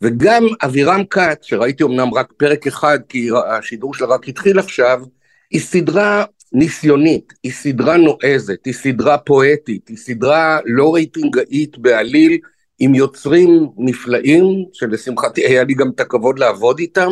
וגם 0.01 0.43
אבירם 0.63 1.03
כץ, 1.09 1.37
שראיתי 1.41 1.83
אמנם 1.83 2.13
רק 2.13 2.33
פרק 2.37 2.67
אחד, 2.67 2.99
כי 3.09 3.29
השידור 3.47 3.93
שלה 3.93 4.07
רק 4.07 4.27
התחיל 4.27 4.59
עכשיו, 4.59 5.01
היא 5.51 5.61
סדרה 5.61 6.25
ניסיונית, 6.53 7.33
היא 7.43 7.51
סדרה 7.51 7.97
נועזת, 7.97 8.65
היא 8.65 8.73
סדרה 8.73 9.17
פואטית, 9.17 9.87
היא 9.87 9.97
סדרה 9.97 10.59
לא 10.65 10.95
רייטינגאית 10.95 11.77
בעליל, 11.77 12.37
עם 12.79 12.95
יוצרים 12.95 13.69
נפלאים, 13.77 14.65
שלשמחתי 14.73 15.41
היה 15.41 15.63
לי 15.63 15.73
גם 15.73 15.89
את 15.95 15.99
הכבוד 15.99 16.39
לעבוד 16.39 16.79
איתם, 16.79 17.09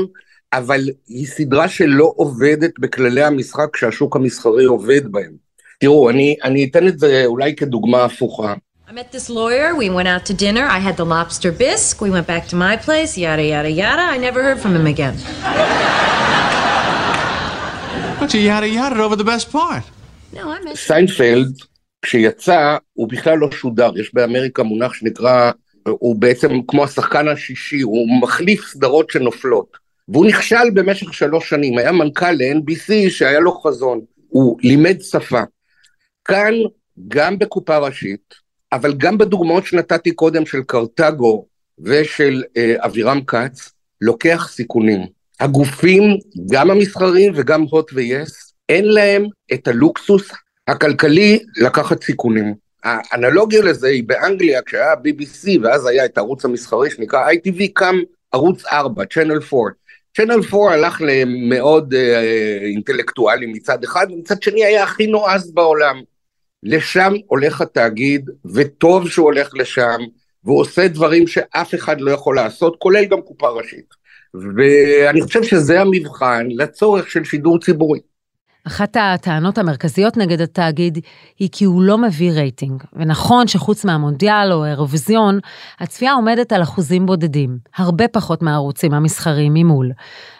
אבל 0.53 0.81
היא 1.07 1.27
סדרה 1.27 1.67
שלא 1.67 2.13
עובדת 2.15 2.79
בכללי 2.79 3.23
המשחק 3.23 3.75
שהשוק 3.75 4.15
המסחרי 4.15 4.65
עובד 4.65 5.11
בהם. 5.11 5.31
תראו, 5.79 6.09
אני, 6.09 6.35
אני 6.43 6.67
אתן 6.71 6.87
את 6.87 6.99
זה 6.99 7.23
אולי 7.25 7.55
כדוגמה 7.55 8.05
הפוכה. 8.05 8.53
I 8.87 8.93
met 8.93 9.11
this 9.13 9.29
lawyer, 9.29 9.73
we 9.73 9.89
went 9.89 10.09
out 10.13 10.25
to 10.25 10.33
dinner, 10.33 10.65
I 10.77 10.79
had 10.87 10.97
the 10.97 11.05
lobster 11.05 11.51
bisque, 11.53 12.01
we 12.01 12.09
went 12.09 12.27
back 12.27 12.45
to 12.49 12.57
my 12.57 12.75
place, 12.75 13.17
yada 13.17 13.45
yada 13.53 13.69
yada, 13.69 14.03
I 14.15 14.17
never 14.17 14.43
heard 14.47 14.59
from 14.59 14.73
him 14.77 14.85
again. 14.85 15.15
But 18.19 18.33
you 18.33 18.41
yada 18.51 18.67
yada 18.67 19.01
over 19.01 19.15
the 19.15 19.29
best 19.33 19.49
part. 19.49 19.85
No, 20.33 20.51
I 20.51 20.59
met 20.65 20.75
סיינפלד, 20.75 21.53
כשיצא, 22.01 22.77
הוא 22.93 23.09
בכלל 23.09 23.37
לא 23.37 23.51
שודר, 23.51 23.91
יש 23.95 24.13
באמריקה 24.13 24.63
מונח 24.63 24.93
שנקרא, 24.93 25.51
הוא 25.87 26.15
בעצם 26.15 26.49
כמו 26.67 26.83
השחקן 26.83 27.27
השישי, 27.27 27.81
הוא 27.81 28.21
מחליף 28.21 28.67
סדרות 28.67 29.09
שנופלות. 29.09 29.77
והוא 30.07 30.25
נכשל 30.25 30.69
במשך 30.73 31.13
שלוש 31.13 31.49
שנים, 31.49 31.77
היה 31.77 31.91
מנכ"ל 31.91 32.31
ל-NBC 32.31 33.09
שהיה 33.09 33.39
לו 33.39 33.51
חזון, 33.61 34.01
הוא 34.27 34.57
לימד 34.61 35.01
שפה. 35.01 35.41
כאן, 36.25 36.53
גם 37.07 37.39
בקופה 37.39 37.77
ראשית, 37.77 38.33
אבל 38.71 38.93
גם 38.97 39.17
בדוגמאות 39.17 39.65
שנתתי 39.65 40.11
קודם 40.11 40.45
של 40.45 40.63
קרתגו 40.63 41.45
ושל 41.79 42.43
אה, 42.57 42.75
אבירם 42.79 43.21
כץ, 43.27 43.71
לוקח 44.01 44.47
סיכונים. 44.51 45.01
הגופים, 45.39 46.01
גם 46.51 46.71
המסחריים 46.71 47.33
וגם 47.35 47.61
הוט 47.61 47.91
ויס, 47.93 48.53
אין 48.69 48.85
להם 48.85 49.25
את 49.53 49.67
הלוקסוס 49.67 50.31
הכלכלי 50.67 51.39
לקחת 51.57 52.03
סיכונים. 52.03 52.53
האנלוגיה 52.83 53.61
לזה 53.61 53.87
היא 53.87 54.03
באנגליה, 54.03 54.61
כשהיה 54.61 54.93
BBC 54.93 55.59
ואז 55.63 55.85
היה 55.85 56.05
את 56.05 56.17
הערוץ 56.17 56.45
המסחרי 56.45 56.89
שנקרא 56.89 57.31
ITV, 57.31 57.63
קם 57.73 57.95
ערוץ 58.31 58.65
4, 58.65 59.03
Channel 59.03 59.53
4. 59.53 59.69
Channel 60.19 60.53
4 60.53 60.73
הלך 60.73 61.01
למאוד 61.05 61.93
אה, 61.93 62.57
אינטלקטואלי 62.61 63.45
מצד 63.45 63.83
אחד, 63.83 64.07
ומצד 64.11 64.41
שני 64.41 64.65
היה 64.65 64.83
הכי 64.83 65.07
נועז 65.07 65.51
בעולם. 65.51 66.01
לשם 66.63 67.13
הולך 67.27 67.61
התאגיד, 67.61 68.29
וטוב 68.53 69.09
שהוא 69.09 69.25
הולך 69.25 69.49
לשם, 69.53 69.97
והוא 70.43 70.59
עושה 70.59 70.87
דברים 70.87 71.27
שאף 71.27 71.75
אחד 71.75 72.01
לא 72.01 72.11
יכול 72.11 72.35
לעשות, 72.35 72.75
כולל 72.79 73.05
גם 73.05 73.21
קופה 73.21 73.49
ראשית. 73.49 73.85
ואני 74.33 75.21
חושב 75.21 75.43
שזה 75.43 75.81
המבחן 75.81 76.47
לצורך 76.49 77.11
של 77.11 77.23
שידור 77.23 77.59
ציבורי. 77.59 77.99
אחת 78.67 78.97
הטענות 78.99 79.57
המרכזיות 79.57 80.17
נגד 80.17 80.41
התאגיד 80.41 80.97
היא 81.39 81.49
כי 81.51 81.65
הוא 81.65 81.81
לא 81.81 81.97
מביא 81.97 82.31
רייטינג, 82.31 82.83
ונכון 82.93 83.47
שחוץ 83.47 83.85
מהמונדיאל 83.85 84.53
או 84.53 84.65
האירוויזיון, 84.65 85.39
הצפייה 85.79 86.13
עומדת 86.13 86.51
על 86.51 86.63
אחוזים 86.63 87.05
בודדים, 87.05 87.57
הרבה 87.75 88.07
פחות 88.07 88.41
מהערוצים 88.41 88.93
המסחריים 88.93 89.53
ממול. 89.53 89.91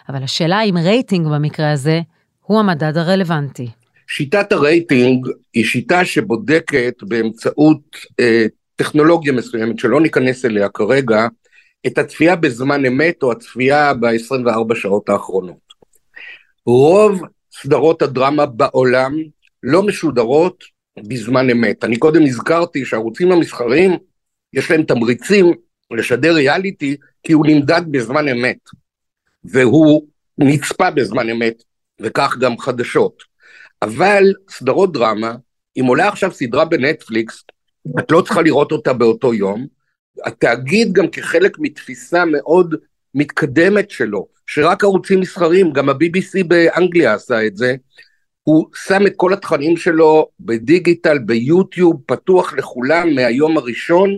אבל 0.08 0.22
השאלה 0.22 0.62
אם 0.62 0.74
רייטינג 0.76 1.26
במקרה 1.26 1.72
הזה 1.72 2.00
הוא 2.42 2.60
המדד 2.60 2.96
הרלוונטי. 2.96 3.68
שיטת 4.06 4.52
הרייטינג 4.52 5.28
היא 5.54 5.64
שיטה 5.64 6.04
שבודקת 6.04 6.94
באמצעות 7.02 7.80
אה, 8.20 8.46
טכנולוגיה 8.76 9.32
מסוימת, 9.32 9.78
שלא 9.78 10.00
ניכנס 10.00 10.44
אליה 10.44 10.68
כרגע, 10.68 11.26
את 11.86 11.98
הצפייה 11.98 12.36
בזמן 12.36 12.84
אמת 12.84 13.22
או 13.22 13.32
הצפייה 13.32 13.94
ב-24 13.94 14.74
שעות 14.74 15.08
האחרונות. 15.08 15.72
רוב 16.66 17.22
סדרות 17.60 18.02
הדרמה 18.02 18.46
בעולם 18.46 19.16
לא 19.62 19.82
משודרות 19.82 20.64
בזמן 21.08 21.50
אמת. 21.50 21.84
אני 21.84 21.96
קודם 21.96 22.22
הזכרתי 22.22 22.84
שהערוצים 22.84 23.32
המסחריים, 23.32 23.90
יש 24.52 24.70
להם 24.70 24.82
תמריצים 24.82 25.52
לשדר 25.90 26.34
ריאליטי, 26.34 26.96
כי 27.22 27.32
הוא 27.32 27.46
נמדד 27.46 27.82
בזמן 27.90 28.28
אמת, 28.28 28.58
והוא 29.44 30.06
נצפה 30.38 30.90
בזמן 30.90 31.30
אמת, 31.30 31.62
וכך 32.00 32.36
גם 32.40 32.58
חדשות. 32.58 33.22
אבל 33.82 34.32
סדרות 34.50 34.92
דרמה, 34.92 35.34
אם 35.80 35.84
עולה 35.86 36.08
עכשיו 36.08 36.32
סדרה 36.32 36.64
בנטפליקס, 36.64 37.44
את 37.98 38.10
לא 38.10 38.22
צריכה 38.22 38.42
לראות 38.42 38.72
אותה 38.72 38.92
באותו 38.92 39.34
יום. 39.34 39.66
התאגיד 40.24 40.92
גם 40.92 41.08
כחלק 41.08 41.56
מתפיסה 41.58 42.24
מאוד 42.24 42.74
מתקדמת 43.14 43.90
שלו, 43.90 44.26
שרק 44.46 44.84
ערוצים 44.84 45.20
מסחריים, 45.20 45.72
גם 45.72 45.88
ה-BBC 45.88 46.44
באנגליה 46.46 47.14
עשה 47.14 47.46
את 47.46 47.56
זה, 47.56 47.74
הוא 48.42 48.66
שם 48.86 49.06
את 49.06 49.12
כל 49.16 49.32
התכנים 49.32 49.76
שלו 49.76 50.28
בדיגיטל, 50.40 51.18
ביוטיוב, 51.18 51.96
פתוח 52.06 52.52
לכולם 52.52 53.14
מהיום 53.14 53.56
הראשון, 53.56 54.16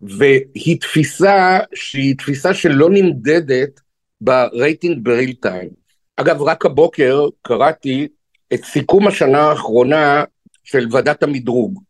והיא 0.00 0.80
תפיסה 0.80 1.58
שהיא 1.74 2.16
תפיסה 2.18 2.54
שלא 2.54 2.90
נמדדת 2.90 3.80
ברייטינג 4.20 4.98
ב 5.02 5.08
real 5.08 5.32
time. 5.32 5.68
אגב, 6.16 6.42
רק 6.42 6.66
הבוקר 6.66 7.28
קראתי 7.42 8.08
את 8.54 8.64
סיכום 8.64 9.06
השנה 9.06 9.40
האחרונה 9.40 10.24
של 10.64 10.86
ועדת 10.90 11.22
המדרוג, 11.22 11.82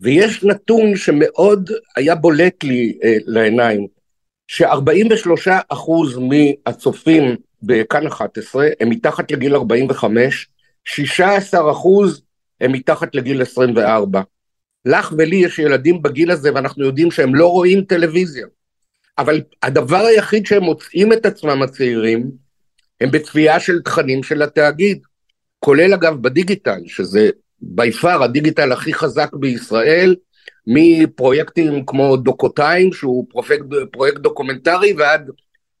ויש 0.00 0.44
נתון 0.44 0.96
שמאוד 0.96 1.70
היה 1.96 2.14
בולט 2.14 2.64
לי 2.64 2.98
אה, 3.04 3.16
לעיניים, 3.26 3.86
ש-43% 4.48 5.90
מהצופים 6.20 7.36
בכאן 7.62 8.06
11 8.06 8.68
הם 8.80 8.90
מתחת 8.90 9.30
לגיל 9.30 9.54
45, 9.54 10.48
16% 10.88 10.94
הם 12.60 12.72
מתחת 12.72 13.14
לגיל 13.14 13.42
24. 13.42 14.22
לך 14.84 15.12
ולי 15.18 15.36
יש 15.36 15.58
ילדים 15.58 16.02
בגיל 16.02 16.30
הזה 16.30 16.54
ואנחנו 16.54 16.84
יודעים 16.84 17.10
שהם 17.10 17.34
לא 17.34 17.46
רואים 17.46 17.84
טלוויזיה. 17.84 18.46
אבל 19.18 19.40
הדבר 19.62 20.04
היחיד 20.06 20.46
שהם 20.46 20.62
מוצאים 20.62 21.12
את 21.12 21.26
עצמם 21.26 21.62
הצעירים, 21.62 22.30
הם 23.00 23.10
בצפייה 23.10 23.60
של 23.60 23.82
תכנים 23.82 24.22
של 24.22 24.42
התאגיד. 24.42 25.00
כולל 25.58 25.94
אגב 25.94 26.22
בדיגיטל, 26.22 26.80
שזה 26.86 27.30
בי 27.60 27.92
פאר 27.92 28.22
הדיגיטל 28.22 28.72
הכי 28.72 28.94
חזק 28.94 29.34
בישראל, 29.34 30.14
מפרויקטים 30.70 31.84
כמו 31.86 32.16
דוקותיים, 32.16 32.92
שהוא 32.92 33.26
פרויקט, 33.30 33.64
פרויקט 33.92 34.18
דוקומנטרי, 34.18 34.92
ועד 34.98 35.30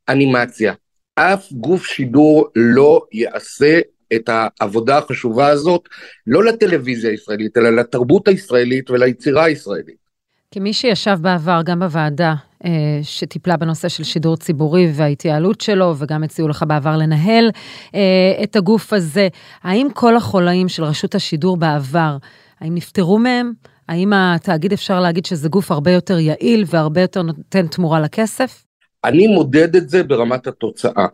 אנימציה. 0.08 0.72
אף 1.14 1.52
גוף 1.52 1.86
שידור 1.86 2.46
לא 2.56 3.00
יעשה 3.12 3.80
את 4.14 4.28
העבודה 4.32 4.98
החשובה 4.98 5.46
הזאת, 5.46 5.88
לא 6.26 6.44
לטלוויזיה 6.44 7.10
הישראלית, 7.10 7.56
אלא 7.56 7.70
לתרבות 7.70 8.28
הישראלית 8.28 8.90
וליצירה 8.90 9.44
הישראלית. 9.44 10.08
כמי 10.50 10.72
שישב 10.72 11.18
בעבר 11.20 11.60
גם 11.64 11.80
בוועדה 11.80 12.34
אה, 12.64 12.70
שטיפלה 13.02 13.56
בנושא 13.56 13.88
של 13.88 14.04
שידור 14.04 14.36
ציבורי 14.36 14.92
וההתייעלות 14.94 15.60
שלו, 15.60 15.94
וגם 15.98 16.22
הציעו 16.24 16.48
לך 16.48 16.64
בעבר 16.68 16.96
לנהל 16.96 17.50
אה, 17.94 18.00
את 18.42 18.56
הגוף 18.56 18.92
הזה, 18.92 19.28
האם 19.62 19.88
כל 19.94 20.16
החולאים 20.16 20.68
של 20.68 20.84
רשות 20.84 21.14
השידור 21.14 21.56
בעבר, 21.56 22.16
האם 22.60 22.74
נפטרו 22.74 23.18
מהם? 23.18 23.52
האם 23.88 24.12
התאגיד 24.12 24.72
אפשר 24.72 25.00
להגיד 25.00 25.26
שזה 25.26 25.48
גוף 25.48 25.70
הרבה 25.70 25.90
יותר 25.90 26.18
יעיל 26.18 26.64
והרבה 26.66 27.00
יותר 27.00 27.22
נותן 27.22 27.66
תמורה 27.66 28.00
לכסף? 28.00 28.64
אני 29.04 29.26
מודד 29.26 29.76
את 29.76 29.88
זה 29.88 30.02
ברמת 30.02 30.46
התוצאה. 30.46 31.06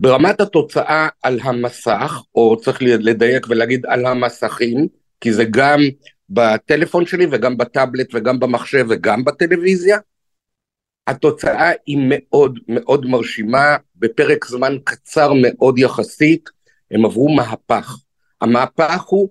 ברמת 0.00 0.40
התוצאה 0.40 1.08
על 1.22 1.40
המסך, 1.42 2.22
או 2.34 2.56
צריך 2.60 2.78
לדייק 2.82 3.46
ולהגיד 3.48 3.86
על 3.86 4.06
המסכים, 4.06 4.86
כי 5.20 5.32
זה 5.32 5.44
גם 5.44 5.80
בטלפון 6.30 7.06
שלי 7.06 7.26
וגם 7.30 7.56
בטאבלט 7.56 8.14
וגם 8.14 8.40
במחשב 8.40 8.86
וגם 8.88 9.24
בטלוויזיה, 9.24 9.98
התוצאה 11.06 11.70
היא 11.86 11.98
מאוד 12.08 12.58
מאוד 12.68 13.06
מרשימה, 13.06 13.76
בפרק 13.96 14.44
זמן 14.44 14.76
קצר 14.84 15.32
מאוד 15.42 15.78
יחסית, 15.78 16.50
הם 16.90 17.04
עברו 17.04 17.28
מהפך. 17.28 17.96
המהפך 18.40 19.02
הוא 19.02 19.28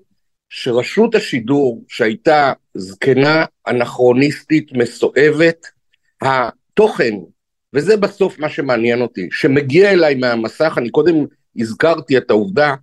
שרשות 0.60 1.16
השידור 1.16 1.84
שהייתה 1.88 2.54
זקנה, 2.74 3.46
אנכרוניסטית, 3.68 4.72
מסואבת, 4.74 5.66
התוכן, 6.22 7.14
וזה 7.74 7.98
בסוף 7.98 8.40
מה 8.40 8.50
שמעניין 8.50 9.02
אותי, 9.02 9.28
שמגיע 9.32 9.92
אליי 9.92 10.16
מהמסך, 10.16 10.74
אני 10.78 10.90
קודם 10.90 11.16
הזכרתי 11.58 12.18
את 12.18 12.30
העובדה 12.30 12.76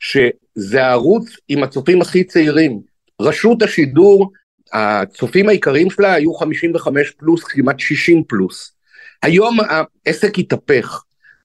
שזה 0.00 0.84
הערוץ 0.84 1.36
עם 1.48 1.62
הצופים 1.62 2.00
הכי 2.02 2.24
צעירים. 2.24 2.80
רשות 3.20 3.62
השידור, 3.62 4.32
הצופים 4.72 5.48
העיקריים 5.48 5.90
שלה 5.90 6.12
היו 6.12 6.34
55 6.34 7.10
פלוס, 7.10 7.44
כמעט 7.44 7.80
60 7.80 8.22
פלוס. 8.28 8.72
היום 9.22 9.58
העסק 9.60 10.38
התהפך, 10.38 11.02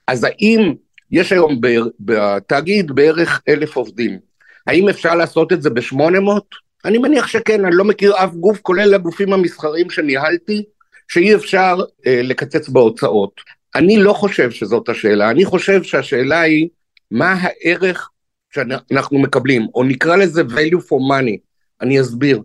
אז 0.08 0.24
האם 0.24 0.74
יש 1.12 1.32
היום 1.32 1.62
בתאגיד 2.00 2.92
בערך 2.92 3.42
אלף 3.50 3.76
עובדים, 3.76 4.20
האם 4.68 4.90
אפשר 4.90 5.16
לעשות 5.16 5.54
את 5.54 5.62
זה 5.62 5.70
ב-800? 5.70 6.42
אני 6.86 6.98
מניח 6.98 7.28
שכן, 7.28 7.66
אני 7.66 7.76
לא 7.76 7.84
מכיר 7.84 8.14
אף 8.24 8.34
גוף, 8.34 8.60
כולל 8.62 8.94
הגופים 8.94 9.34
המסחריים 9.34 9.90
שניהלתי, 9.90 10.64
שאי 11.08 11.36
אפשר 11.36 11.76
אה, 12.08 12.22
לקצץ 12.24 12.70
בהוצאות. 12.70 13.42
אני 13.76 13.98
לא 13.98 14.14
חושב 14.14 14.52
שזאת 14.52 14.90
השאלה, 14.90 15.32
אני 15.32 15.46
חושב 15.46 15.84
שהשאלה 15.84 16.42
היא 16.42 16.70
מה 17.12 17.36
הערך 17.40 18.10
שאנחנו 18.54 19.20
מקבלים, 19.20 19.68
או 19.76 19.84
נקרא 19.84 20.16
לזה 20.16 20.42
value 20.42 20.82
for 20.82 21.12
money, 21.12 21.38
אני 21.82 22.02
אסביר. 22.02 22.42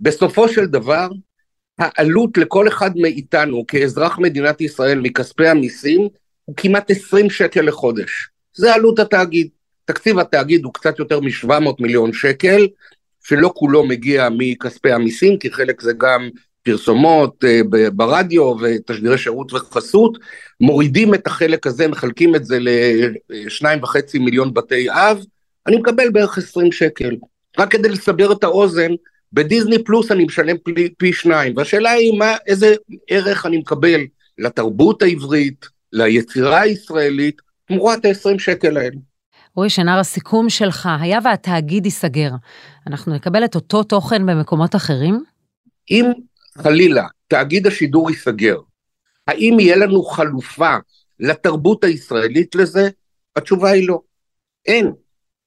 בסופו 0.00 0.48
של 0.48 0.66
דבר, 0.66 1.08
העלות 1.78 2.38
לכל 2.38 2.68
אחד 2.68 2.90
מאיתנו 2.96 3.64
כאזרח 3.68 4.18
מדינת 4.18 4.60
ישראל 4.60 5.00
מכספי 5.00 5.48
המיסים 5.48 6.08
הוא 6.44 6.56
כמעט 6.56 6.90
20 6.90 7.30
שקל 7.30 7.62
לחודש. 7.62 8.28
זה 8.54 8.74
עלות 8.74 8.98
התאגיד. 8.98 9.48
תקציב 9.84 10.18
התאגיד 10.18 10.64
הוא 10.64 10.74
קצת 10.74 10.98
יותר 10.98 11.20
מ-700 11.20 11.74
מיליון 11.80 12.12
שקל, 12.12 12.68
שלא 13.24 13.52
כולו 13.54 13.84
מגיע 13.86 14.28
מכספי 14.38 14.92
המיסים, 14.92 15.38
כי 15.38 15.50
חלק 15.50 15.80
זה 15.80 15.92
גם 15.98 16.28
פרסומות 16.62 17.44
אה, 17.44 17.60
ברדיו 17.92 18.54
ותשדירי 18.60 19.18
שירות 19.18 19.52
וחסות, 19.52 20.18
מורידים 20.60 21.14
את 21.14 21.26
החלק 21.26 21.66
הזה, 21.66 21.88
מחלקים 21.88 22.34
את 22.34 22.44
זה 22.44 22.58
לשניים 23.30 23.82
וחצי 23.82 24.18
מיליון 24.18 24.54
בתי 24.54 24.90
אב, 24.90 25.24
אני 25.66 25.76
מקבל 25.76 26.10
בערך 26.10 26.38
20 26.38 26.72
שקל. 26.72 27.16
רק 27.58 27.70
כדי 27.70 27.88
לסבר 27.88 28.32
את 28.32 28.44
האוזן, 28.44 28.90
בדיסני 29.32 29.84
פלוס 29.84 30.12
אני 30.12 30.24
משלם 30.24 30.56
פי, 30.58 30.88
פי 30.98 31.12
שניים, 31.12 31.56
והשאלה 31.56 31.90
היא 31.90 32.18
מה, 32.18 32.36
איזה 32.46 32.74
ערך 33.08 33.46
אני 33.46 33.56
מקבל 33.56 34.00
לתרבות 34.38 35.02
העברית, 35.02 35.66
ליצירה 35.92 36.60
הישראלית, 36.60 37.40
תמורת 37.68 38.04
ה-20 38.04 38.38
שקל 38.38 38.76
האלה. 38.76 38.96
אורי 39.56 39.70
שנר, 39.70 39.98
הסיכום 39.98 40.50
שלך, 40.50 40.88
היה 41.00 41.18
והתאגיד 41.24 41.84
ייסגר, 41.84 42.30
אנחנו 42.86 43.14
נקבל 43.14 43.44
את 43.44 43.54
אותו 43.54 43.82
תוכן 43.82 44.26
במקומות 44.26 44.74
אחרים? 44.74 45.24
אם 45.90 46.04
חלילה 46.58 47.06
תאגיד 47.28 47.66
השידור 47.66 48.10
ייסגר, 48.10 48.56
האם 49.28 49.60
יהיה 49.60 49.76
לנו 49.76 50.02
חלופה 50.02 50.76
לתרבות 51.20 51.84
הישראלית 51.84 52.54
לזה? 52.54 52.88
התשובה 53.36 53.70
היא 53.70 53.88
לא. 53.88 54.00
אין. 54.66 54.92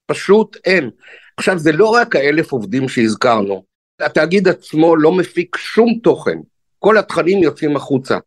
פשוט 0.05 0.57
אין. 0.65 0.89
עכשיו, 1.37 1.57
זה 1.59 1.71
לא 1.71 1.89
רק 1.89 2.15
האלף 2.15 2.51
עובדים 2.51 2.89
שהזכרנו, 2.89 3.63
התאגיד 3.99 4.47
עצמו 4.47 4.95
לא 4.95 5.11
מפיק 5.11 5.57
שום 5.57 5.99
תוכן, 6.03 6.37
כל 6.79 6.97
התכנים 6.97 7.43
יוצאים 7.43 7.75
החוצה. 7.75 8.17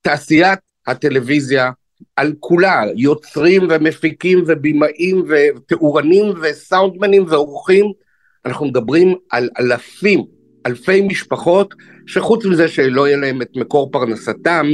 תעשיית 0.00 0.58
הטלוויזיה 0.86 1.70
על 2.16 2.32
כולה, 2.40 2.82
יוצרים 2.96 3.68
ומפיקים 3.70 4.44
ובימאים 4.46 5.24
ותאורנים 5.28 6.32
וסאונדמנים 6.42 7.24
ועורכים, 7.28 7.92
אנחנו 8.44 8.66
מדברים 8.66 9.14
על 9.30 9.48
אלפים, 9.60 10.24
אלפי 10.66 11.00
משפחות, 11.00 11.74
שחוץ 12.06 12.46
מזה 12.46 12.68
שלא 12.68 13.08
יהיה 13.08 13.16
להם 13.16 13.42
את 13.42 13.56
מקור 13.56 13.90
פרנסתם, 13.90 14.66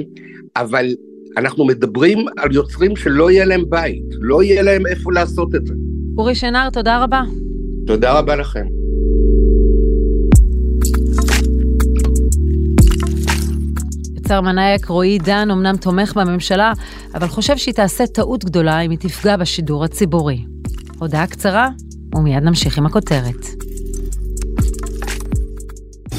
אבל 0.57 0.87
אנחנו 1.37 1.67
מדברים 1.67 2.19
על 2.39 2.53
יוצרים 2.53 2.97
שלא 2.97 3.31
יהיה 3.31 3.45
להם 3.45 3.65
בית, 3.69 4.05
לא 4.21 4.43
יהיה 4.43 4.63
להם 4.63 4.87
איפה 4.87 5.13
לעשות 5.13 5.55
את 5.55 5.67
זה. 5.67 5.75
אורי 6.19 6.35
שנר, 6.35 6.71
תודה 6.71 7.03
רבה. 7.03 7.23
תודה 7.87 8.19
רבה 8.19 8.37
לכם. 8.37 8.84
יצר 14.25 14.41
מנאייק 14.41 14.87
רועי 14.87 15.09
עידן 15.09 15.51
אמנם 15.51 15.77
תומך 15.77 16.13
בממשלה, 16.17 16.73
אבל 17.15 17.29
חושב 17.29 17.57
שהיא 17.57 17.75
תעשה 17.75 18.07
טעות 18.07 18.45
גדולה 18.45 18.81
אם 18.81 18.91
היא 18.91 18.99
תפגע 18.99 19.37
בשידור 19.37 19.85
הציבורי. 19.85 20.45
הודעה 20.99 21.27
קצרה, 21.27 21.69
ומיד 22.15 22.43
נמשיך 22.43 22.79
עם 22.79 22.87
הכותרת. 22.87 23.47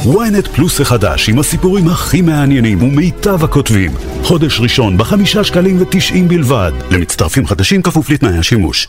ynet 0.03 0.49
פלוס 0.55 0.81
החדש 0.81 1.29
עם 1.29 1.39
הסיפורים 1.39 1.87
הכי 1.87 2.21
מעניינים 2.21 2.83
ומיטב 2.83 3.43
הכותבים. 3.43 3.91
חודש 4.23 4.59
ראשון 4.59 4.97
בחמישה 4.97 5.43
שקלים 5.43 5.81
ותשעים 5.81 6.27
בלבד. 6.27 6.71
למצטרפים 6.91 7.47
חדשים 7.47 7.81
כפוף 7.81 8.09
לתנאי 8.09 8.37
השימוש. 8.37 8.87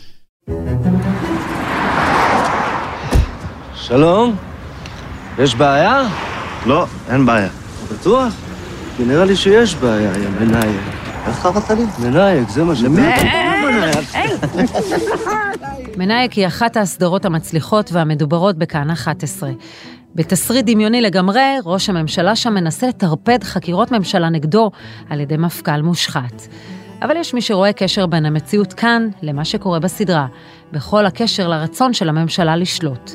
שלום, 3.75 4.37
יש 5.39 5.55
בעיה? 5.55 6.03
לא, 6.67 6.87
אין 7.11 7.27
בעיה. 7.27 7.49
בטוח? 7.93 8.46
כי 8.97 9.05
נראה 9.05 9.25
לי 9.25 9.37
שיש 9.37 9.75
בעיה, 9.75 10.13
יא 10.17 10.29
מנאייק. 10.41 10.81
איך 11.27 11.43
קראת 11.43 11.71
לי? 11.71 11.85
מנאייק, 11.99 12.49
זה 12.49 12.65
מה 12.65 12.77
ש... 12.77 12.83
למי 12.83 13.03
מנאייק 15.97 16.33
היא 16.37 16.47
אחת 16.47 16.77
הסדרות 16.77 17.25
המצליחות 17.25 17.93
והמדוברות 17.93 18.57
בכאן 18.57 18.91
11. 18.91 19.51
בתסריט 20.15 20.67
דמיוני 20.67 21.01
לגמרי, 21.01 21.41
ראש 21.65 21.89
הממשלה 21.89 22.37
שם 22.37 22.55
מנסה 22.55 22.87
לטרפד 22.87 23.45
חקירות 23.45 23.93
ממשלה 23.93 24.29
נגדו 24.29 24.71
על 25.11 25.21
ידי 25.21 25.37
מפכ"ל 25.37 25.83
מושחת. 25.83 26.43
אבל 27.03 27.17
יש 27.17 27.35
מי 27.35 27.41
שרואה 27.43 27.73
קשר 27.73 28.07
בין 28.07 28.27
המציאות 28.27 28.73
כאן 28.73 29.09
למה 29.23 29.45
שקורה 29.45 29.79
בסדרה, 29.79 30.27
בכל 30.73 31.07
הקשר 31.07 31.49
לרצון 31.49 31.93
של 31.93 32.09
הממשלה 32.09 32.57
לשלוט. 32.57 33.11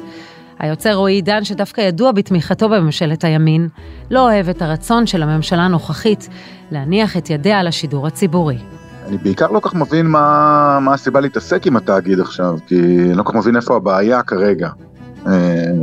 היוצר 0.62 0.94
רועי 0.94 1.14
עידן, 1.14 1.44
שדווקא 1.44 1.82
ידוע 1.82 2.12
בתמיכתו 2.12 2.70
בממשלת 2.70 3.24
הימין, 3.24 3.68
לא 4.12 4.20
אוהב 4.20 4.50
את 4.50 4.62
הרצון 4.62 5.08
של 5.08 5.24
הממשלה 5.24 5.62
הנוכחית 5.62 6.30
להניח 6.72 7.18
את 7.18 7.30
ידיה 7.30 7.60
על 7.60 7.68
השידור 7.68 8.08
הציבורי. 8.08 8.58
אני 9.08 9.18
בעיקר 9.18 9.52
לא 9.52 9.60
כך 9.60 9.76
מבין 9.76 10.08
מה, 10.08 10.80
מה 10.82 10.94
הסיבה 10.94 11.20
להתעסק 11.20 11.68
עם 11.68 11.76
התאגיד 11.76 12.20
עכשיו, 12.20 12.56
כי 12.68 12.76
אני 13.00 13.14
לא 13.14 13.24
כך 13.24 13.36
מבין 13.36 13.56
איפה 13.56 13.76
הבעיה 13.76 14.24
כרגע 14.24 14.70
אה, 15.28 15.32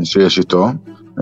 שיש 0.04 0.38
איתו, 0.38 0.68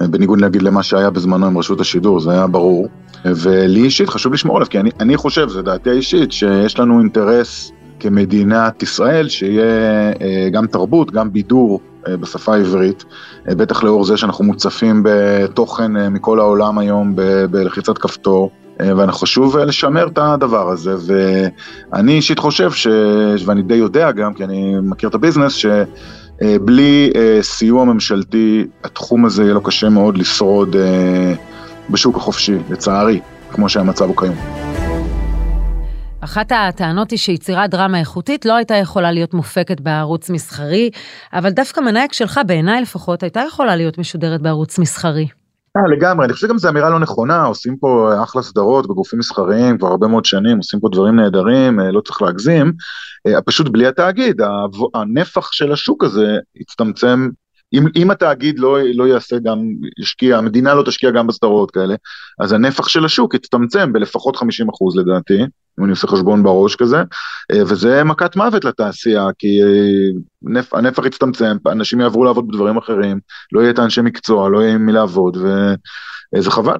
אה, 0.03 0.09
בניגוד 0.09 0.45
נגיד 0.45 0.63
למה 0.63 0.83
שהיה 0.83 1.11
בזמנו 1.11 1.47
עם 1.47 1.59
רשות 1.59 1.81
השידור, 1.81 2.21
זה 2.21 2.31
היה 2.31 2.47
ברור. 2.47 2.89
ולי 3.25 3.83
אישית 3.83 4.09
חשוב 4.09 4.33
לשמור 4.33 4.57
עליו, 4.57 4.69
כי 4.69 4.81
אני, 4.81 4.91
אני 5.01 5.17
חושב, 5.17 5.49
זו 5.49 5.63
דעתי 5.63 5.91
האישית, 5.91 6.33
שיש 6.33 6.79
לנו 6.79 6.99
אינטרס 6.99 7.73
כמדינת 8.01 8.83
ישראל 8.83 9.29
שיהיה 9.29 9.65
אה, 10.21 10.49
גם 10.53 10.67
תרבות, 10.67 11.11
גם 11.11 11.33
בידור 11.33 11.81
בשפה 12.09 12.55
העברית, 12.55 13.05
אה, 13.49 13.55
בטח 13.55 13.83
לאור 13.83 14.05
זה 14.05 14.17
שאנחנו 14.17 14.45
מוצפים 14.45 15.03
בתוכן 15.05 15.97
אה, 15.97 16.09
מכל 16.09 16.41
העולם 16.41 16.79
היום 16.79 17.17
בלחיצת 17.51 17.99
כפתור. 17.99 18.51
ואנחנו 18.81 19.21
חשוב 19.21 19.59
לשמר 19.59 20.07
את 20.07 20.19
הדבר 20.19 20.71
הזה, 20.71 20.95
ואני 21.93 22.13
אישית 22.13 22.39
חושב, 22.39 22.73
ש... 22.73 22.87
ואני 23.45 23.63
די 23.63 23.75
יודע 23.75 24.13
גם, 24.13 24.35
כי 24.35 24.45
אני 24.45 24.75
מכיר 24.83 25.09
את 25.09 25.15
הביזנס, 25.15 25.53
שבלי 25.53 27.13
סיוע 27.43 27.85
ממשלתי, 27.85 28.67
התחום 28.85 29.25
הזה 29.25 29.43
יהיה 29.43 29.55
לו 29.55 29.61
קשה 29.61 29.89
מאוד 29.89 30.19
לשרוד 30.19 30.77
בשוק 31.91 32.17
החופשי, 32.17 32.59
לצערי, 32.71 33.21
כמו 33.51 33.69
שהמצב 33.69 34.05
הוא 34.05 34.17
כיום. 34.17 34.76
אחת 36.27 36.53
הטענות 36.53 37.11
היא 37.11 37.19
שיצירת 37.19 37.71
דרמה 37.71 37.99
איכותית 37.99 38.45
לא 38.45 38.57
הייתה 38.57 38.75
יכולה 38.75 39.13
להיות 39.13 39.35
מופקת 39.35 39.81
בערוץ 39.81 40.31
מסחרי, 40.31 40.91
אבל 41.33 41.51
דווקא 41.51 41.81
מנהיג 41.81 42.13
שלך, 42.13 42.41
בעיניי 42.47 42.83
לפחות, 42.83 43.23
הייתה 43.23 43.41
יכולה 43.47 43.77
להיות 43.77 43.99
משודרת 43.99 44.43
בערוץ 44.43 44.79
מסחרי. 44.79 45.29
אה, 45.77 45.97
לגמרי, 45.97 46.25
אני 46.25 46.33
חושב 46.33 46.47
שגם 46.47 46.59
זו 46.59 46.69
אמירה 46.69 46.91
לא 46.91 46.99
נכונה, 46.99 47.45
עושים 47.45 47.77
פה 47.77 48.11
אחלה 48.23 48.43
סדרות 48.43 48.87
בגופים 48.87 49.19
מסחריים 49.19 49.79
כבר 49.79 49.89
הרבה 49.89 50.07
מאוד 50.07 50.25
שנים, 50.25 50.57
עושים 50.57 50.81
פה 50.81 50.89
דברים 50.93 51.17
נהדרים, 51.17 51.81
אה, 51.81 51.91
לא 51.93 52.01
צריך 52.01 52.23
להגזים, 52.23 52.73
אה, 53.27 53.43
פשוט 53.43 53.69
בלי 53.69 53.87
התאגיד, 53.87 54.41
הנפח 54.95 55.53
של 55.53 55.73
השוק 55.73 56.05
הזה 56.05 56.39
הצטמצם 56.61 57.29
אם, 57.73 57.87
אם 57.97 58.11
התאגיד 58.11 58.59
לא, 58.59 58.79
לא 58.95 59.05
יעשה 59.05 59.37
גם, 59.39 59.59
ישקיע, 59.99 60.39
המדינה 60.39 60.75
לא 60.75 60.83
תשקיע 60.83 61.11
גם 61.11 61.27
בסדרות 61.27 61.71
כאלה, 61.71 61.95
אז 62.41 62.53
הנפח 62.53 62.89
של 62.89 63.05
השוק 63.05 63.35
יצטמצם 63.35 63.93
בלפחות 63.93 64.37
50 64.37 64.69
אחוז 64.69 64.97
לדעתי, 64.97 65.43
אם 65.79 65.85
אני 65.85 65.91
עושה 65.91 66.07
חשבון 66.07 66.43
בראש 66.43 66.77
כזה, 66.77 66.97
אה, 67.53 67.63
וזה 67.67 68.05
מכת 68.05 68.37
מוות 68.37 68.65
לתעשייה, 68.65 69.27
כי 69.39 69.63
אה, 69.63 70.21
נפ, 70.43 70.75
הנפח 70.75 71.07
יצטמצם, 71.07 71.57
אנשים 71.67 72.01
יעברו 72.01 72.25
לעבוד 72.25 72.49
בדברים 72.49 72.77
אחרים, 72.77 73.21
לא 73.53 73.61
יהיה 73.61 73.71
את 73.71 73.79
האנשי 73.79 74.01
מקצוע, 74.01 74.49
לא 74.49 74.63
יהיה 74.63 74.75
עם 74.75 74.87
מי 74.87 74.93
לעבוד, 74.93 75.37
וזה 75.37 76.51
חבל. 76.51 76.77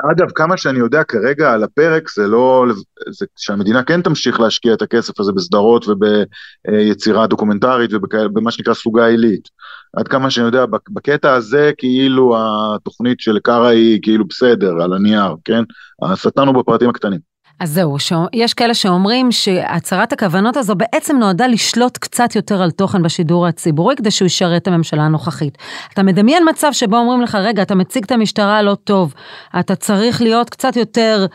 אגב, 0.00 0.30
כמה 0.34 0.56
שאני 0.56 0.78
יודע 0.78 1.04
כרגע 1.04 1.52
על 1.52 1.64
הפרק, 1.64 2.10
זה 2.16 2.26
לא, 2.26 2.66
זה 3.10 3.26
שהמדינה 3.36 3.82
כן 3.82 4.02
תמשיך 4.02 4.40
להשקיע 4.40 4.74
את 4.74 4.82
הכסף 4.82 5.20
הזה 5.20 5.32
בסדרות 5.32 5.86
וביצירה 5.88 7.26
דוקומנטרית 7.26 7.90
ובמה 7.92 8.50
שנקרא 8.50 8.74
סוגה 8.74 9.06
עילית. 9.06 9.48
עד 9.96 10.08
כמה 10.08 10.30
שאני 10.30 10.46
יודע, 10.46 10.64
בקטע 10.90 11.32
הזה 11.34 11.70
כאילו 11.78 12.36
התוכנית 12.38 13.20
של 13.20 13.38
קארה 13.38 13.68
היא 13.68 13.98
כאילו 14.02 14.24
בסדר, 14.24 14.82
על 14.82 14.92
הנייר, 14.92 15.34
כן? 15.44 15.62
השטן 16.02 16.46
הוא 16.46 16.62
בפרטים 16.62 16.90
הקטנים. 16.90 17.20
אז 17.60 17.70
זהו, 17.70 17.96
יש 18.32 18.54
כאלה 18.54 18.74
שאומרים 18.74 19.32
שהצהרת 19.32 20.12
הכוונות 20.12 20.56
הזו 20.56 20.74
בעצם 20.74 21.16
נועדה 21.16 21.46
לשלוט 21.46 21.98
קצת 21.98 22.36
יותר 22.36 22.62
על 22.62 22.70
תוכן 22.70 23.02
בשידור 23.02 23.46
הציבורי 23.46 23.96
כדי 23.96 24.10
שהוא 24.10 24.26
ישרת 24.26 24.62
את 24.62 24.68
הממשלה 24.68 25.02
הנוכחית. 25.02 25.58
אתה 25.92 26.02
מדמיין 26.02 26.48
מצב 26.48 26.68
שבו 26.72 26.96
אומרים 26.96 27.22
לך, 27.22 27.34
רגע, 27.34 27.62
אתה 27.62 27.74
מציג 27.74 28.04
את 28.04 28.12
המשטרה 28.12 28.62
לא 28.62 28.74
טוב, 28.74 29.14
אתה 29.60 29.76
צריך 29.76 30.22
להיות 30.22 30.50
קצת 30.50 30.76
יותר, 30.76 31.26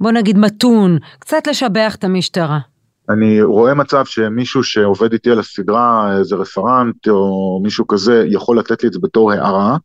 בוא 0.00 0.10
נגיד 0.10 0.38
מתון, 0.38 0.98
קצת 1.18 1.46
לשבח 1.46 1.94
את 1.94 2.04
המשטרה. 2.04 2.58
אני 3.10 3.42
רואה 3.42 3.74
מצב 3.74 4.04
שמישהו 4.04 4.64
שעובד 4.64 5.12
איתי 5.12 5.30
על 5.30 5.38
הסדרה, 5.38 6.16
איזה 6.18 6.36
רפרנט 6.36 7.08
או 7.08 7.60
מישהו 7.62 7.86
כזה, 7.86 8.24
יכול 8.28 8.58
לתת 8.58 8.82
לי 8.82 8.88
את 8.88 8.92
זה 8.92 8.98
בתור 9.02 9.32
הערה, 9.32 9.76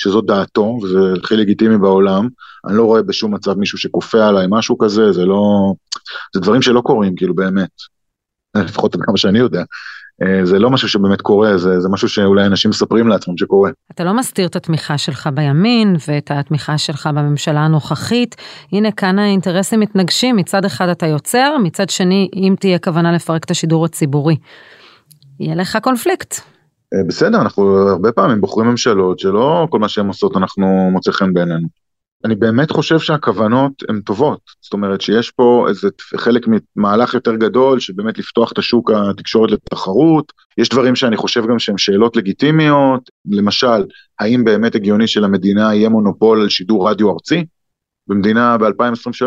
שזאת 0.00 0.26
דעתו, 0.26 0.78
וזה 0.82 0.98
הכי 1.22 1.36
לגיטימי 1.36 1.78
בעולם. 1.78 2.28
אני 2.66 2.76
לא 2.76 2.84
רואה 2.84 3.02
בשום 3.02 3.34
מצב 3.34 3.54
מישהו 3.54 3.78
שכופה 3.78 4.26
עליי 4.26 4.46
משהו 4.48 4.78
כזה, 4.78 5.12
זה 5.12 5.24
לא... 5.24 5.72
זה 6.34 6.40
דברים 6.40 6.62
שלא 6.62 6.80
קורים, 6.80 7.16
כאילו, 7.16 7.34
באמת. 7.34 7.70
לפחות 8.68 8.94
עד 8.94 9.00
כמה 9.02 9.16
שאני 9.16 9.38
יודע. 9.38 9.62
אה, 10.22 10.46
זה 10.46 10.58
לא 10.58 10.70
משהו 10.70 10.88
שבאמת 10.88 11.20
קורה, 11.20 11.58
זה, 11.58 11.80
זה 11.80 11.88
משהו 11.88 12.08
שאולי 12.08 12.46
אנשים 12.46 12.70
מספרים 12.70 13.08
לעצמם 13.08 13.36
שקורה. 13.36 13.70
אתה 13.90 14.04
לא 14.04 14.14
מסתיר 14.14 14.46
את 14.46 14.56
התמיכה 14.56 14.98
שלך 14.98 15.28
בימין 15.34 15.96
ואת 16.08 16.30
התמיכה 16.30 16.78
שלך 16.78 17.06
בממשלה 17.06 17.60
הנוכחית. 17.60 18.36
הנה 18.72 18.92
כאן 18.92 19.18
האינטרסים 19.18 19.80
מתנגשים, 19.80 20.36
מצד 20.36 20.64
אחד 20.64 20.88
אתה 20.88 21.06
יוצר, 21.06 21.56
מצד 21.62 21.90
שני, 21.90 22.28
אם 22.34 22.54
תהיה 22.60 22.78
כוונה 22.78 23.12
לפרק 23.12 23.44
את 23.44 23.50
השידור 23.50 23.84
הציבורי, 23.84 24.36
יהיה 25.40 25.54
לך 25.54 25.78
קונפליקט. 25.82 26.49
אה, 26.94 27.04
בסדר, 27.08 27.40
אנחנו 27.40 27.88
הרבה 27.88 28.12
פעמים 28.12 28.40
בוחרים 28.40 28.70
ממשלות 28.70 29.18
שלא 29.18 29.66
כל 29.70 29.78
מה 29.78 29.88
שהן 29.88 30.06
עושות 30.06 30.36
אנחנו 30.36 30.90
מוצא 30.92 31.12
חן 31.12 31.32
בעינינו. 31.32 31.68
אני 32.24 32.34
באמת 32.34 32.70
חושב 32.70 32.98
שהכוונות 32.98 33.72
הן 33.88 34.00
טובות, 34.00 34.40
זאת 34.60 34.72
אומרת 34.72 35.00
שיש 35.00 35.30
פה 35.30 35.66
איזה 35.68 35.88
חלק 36.16 36.46
ממהלך 36.76 37.14
יותר 37.14 37.34
גדול 37.34 37.80
שבאמת 37.80 38.18
לפתוח 38.18 38.52
את 38.52 38.58
השוק 38.58 38.90
התקשורת 38.90 39.50
לתחרות, 39.50 40.32
יש 40.58 40.68
דברים 40.68 40.96
שאני 40.96 41.16
חושב 41.16 41.46
גם 41.46 41.58
שהן 41.58 41.78
שאלות 41.78 42.16
לגיטימיות, 42.16 43.10
למשל, 43.30 43.84
האם 44.20 44.44
באמת 44.44 44.74
הגיוני 44.74 45.08
שלמדינה 45.08 45.74
יהיה 45.74 45.88
מונופול 45.88 46.40
על 46.40 46.48
שידור 46.48 46.90
רדיו 46.90 47.12
ארצי? 47.12 47.44
במדינה 48.06 48.58
ב-2023, 48.58 49.24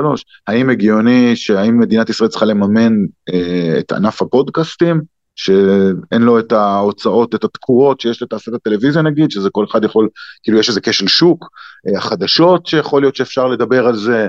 האם 0.47 0.69
הגיוני 0.69 1.35
שהאם 1.35 1.79
מדינת 1.79 2.09
ישראל 2.09 2.29
צריכה 2.29 2.45
לממן 2.45 2.93
אה, 3.33 3.79
את 3.79 3.91
ענף 3.91 4.21
הפודקאסטים? 4.21 5.01
שאין 5.35 6.21
לו 6.21 6.39
את 6.39 6.51
ההוצאות, 6.51 7.35
את 7.35 7.43
התקורות 7.43 8.01
שיש 8.01 8.21
לתעשיית 8.21 8.55
הטלוויזיה 8.55 9.01
נגיד, 9.01 9.31
שזה 9.31 9.49
כל 9.51 9.65
אחד 9.71 9.83
יכול, 9.83 10.09
כאילו 10.43 10.59
יש 10.59 10.69
איזה 10.69 10.81
כשל 10.81 11.07
שוק, 11.07 11.49
אה, 11.87 11.97
החדשות 11.97 12.67
שיכול 12.67 13.01
להיות 13.01 13.15
שאפשר 13.15 13.47
לדבר 13.47 13.87
על 13.87 13.95
זה, 13.95 14.27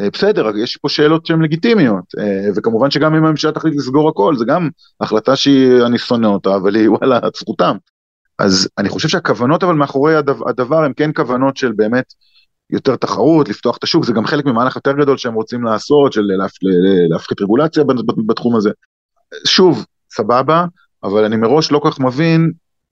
אה, 0.00 0.08
בסדר, 0.12 0.56
יש 0.56 0.76
פה 0.76 0.88
שאלות 0.88 1.26
שהן 1.26 1.42
לגיטימיות, 1.42 2.04
אה, 2.18 2.48
וכמובן 2.56 2.90
שגם 2.90 3.14
אם 3.14 3.24
הממשלה 3.24 3.52
תחליט 3.52 3.74
לסגור 3.76 4.08
הכל, 4.08 4.36
זה 4.36 4.44
גם 4.44 4.68
החלטה 5.00 5.36
שאני 5.36 5.98
שונא 5.98 6.26
אותה, 6.26 6.56
אבל 6.56 6.76
היא 6.76 6.90
וואלה, 6.90 7.20
זכותם. 7.36 7.76
אז 8.38 8.68
אני 8.78 8.88
חושב 8.88 9.08
שהכוונות 9.08 9.62
אבל 9.62 9.74
מאחורי 9.74 10.16
הדבר, 10.16 10.48
הדבר 10.48 10.84
הם 10.84 10.92
כן 10.92 11.10
כוונות 11.12 11.56
של 11.56 11.72
באמת 11.72 12.04
יותר 12.70 12.96
תחרות, 12.96 13.48
לפתוח 13.48 13.76
את 13.76 13.84
השוק, 13.84 14.04
זה 14.04 14.12
גם 14.12 14.26
חלק 14.26 14.44
ממהלך 14.44 14.76
יותר 14.76 14.92
גדול 14.92 15.16
שהם 15.16 15.34
רוצים 15.34 15.64
לעשות, 15.64 16.12
של 16.12 16.22
להפחית 17.10 17.42
רגולציה 17.42 17.84
בתחום 18.26 18.56
הזה. 18.56 18.70
שוב, 19.44 19.84
סבבה, 20.10 20.64
אבל 21.04 21.24
אני 21.24 21.36
מראש 21.36 21.72
לא 21.72 21.78
כל 21.78 21.90
כך 21.90 22.00
מבין, 22.00 22.50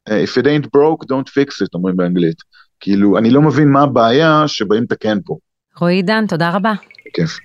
אה, 0.08 0.24
If 0.24 0.40
it 0.40 0.44
ain't 0.44 0.66
broke, 0.66 1.04
don't 1.12 1.28
fix 1.28 1.64
it, 1.64 1.68
אומרים 1.74 1.96
באנגלית. 1.96 2.36
כאילו, 2.80 3.18
אני 3.18 3.30
לא 3.30 3.42
מבין 3.42 3.68
מה 3.68 3.82
הבעיה 3.82 4.42
שבאים 4.46 4.82
לתקן 4.82 5.18
פה. 5.24 5.36
רועי 5.80 5.94
עידן, 5.96 6.26
תודה 6.26 6.50
רבה. 6.50 6.72
בכיף. 7.06 7.38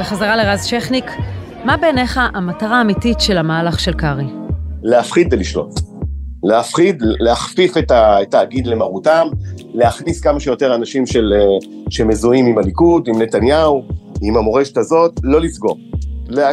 בחזרה 0.00 0.36
לרז 0.36 0.64
שכניק, 0.64 1.04
מה 1.64 1.76
בעיניך 1.76 2.20
המטרה 2.34 2.78
האמיתית 2.78 3.20
של 3.20 3.38
המהלך 3.38 3.80
של 3.80 3.92
קרעי? 3.92 4.26
להפחיד 4.82 5.28
ולשלוט. 5.32 5.93
להפחיד, 6.44 7.02
להכפיף 7.02 7.76
את 7.76 7.90
התאגיד 7.94 8.66
למרותם, 8.66 9.26
להכניס 9.74 10.20
כמה 10.20 10.40
שיותר 10.40 10.74
אנשים 10.74 11.06
של, 11.06 11.34
אה, 11.36 11.68
שמזוהים 11.90 12.46
עם 12.46 12.58
הליכוד, 12.58 13.08
עם 13.08 13.22
נתניהו, 13.22 13.84
עם 14.22 14.36
המורשת 14.36 14.76
הזאת, 14.76 15.20
לא 15.22 15.40
לסגור. 15.40 15.78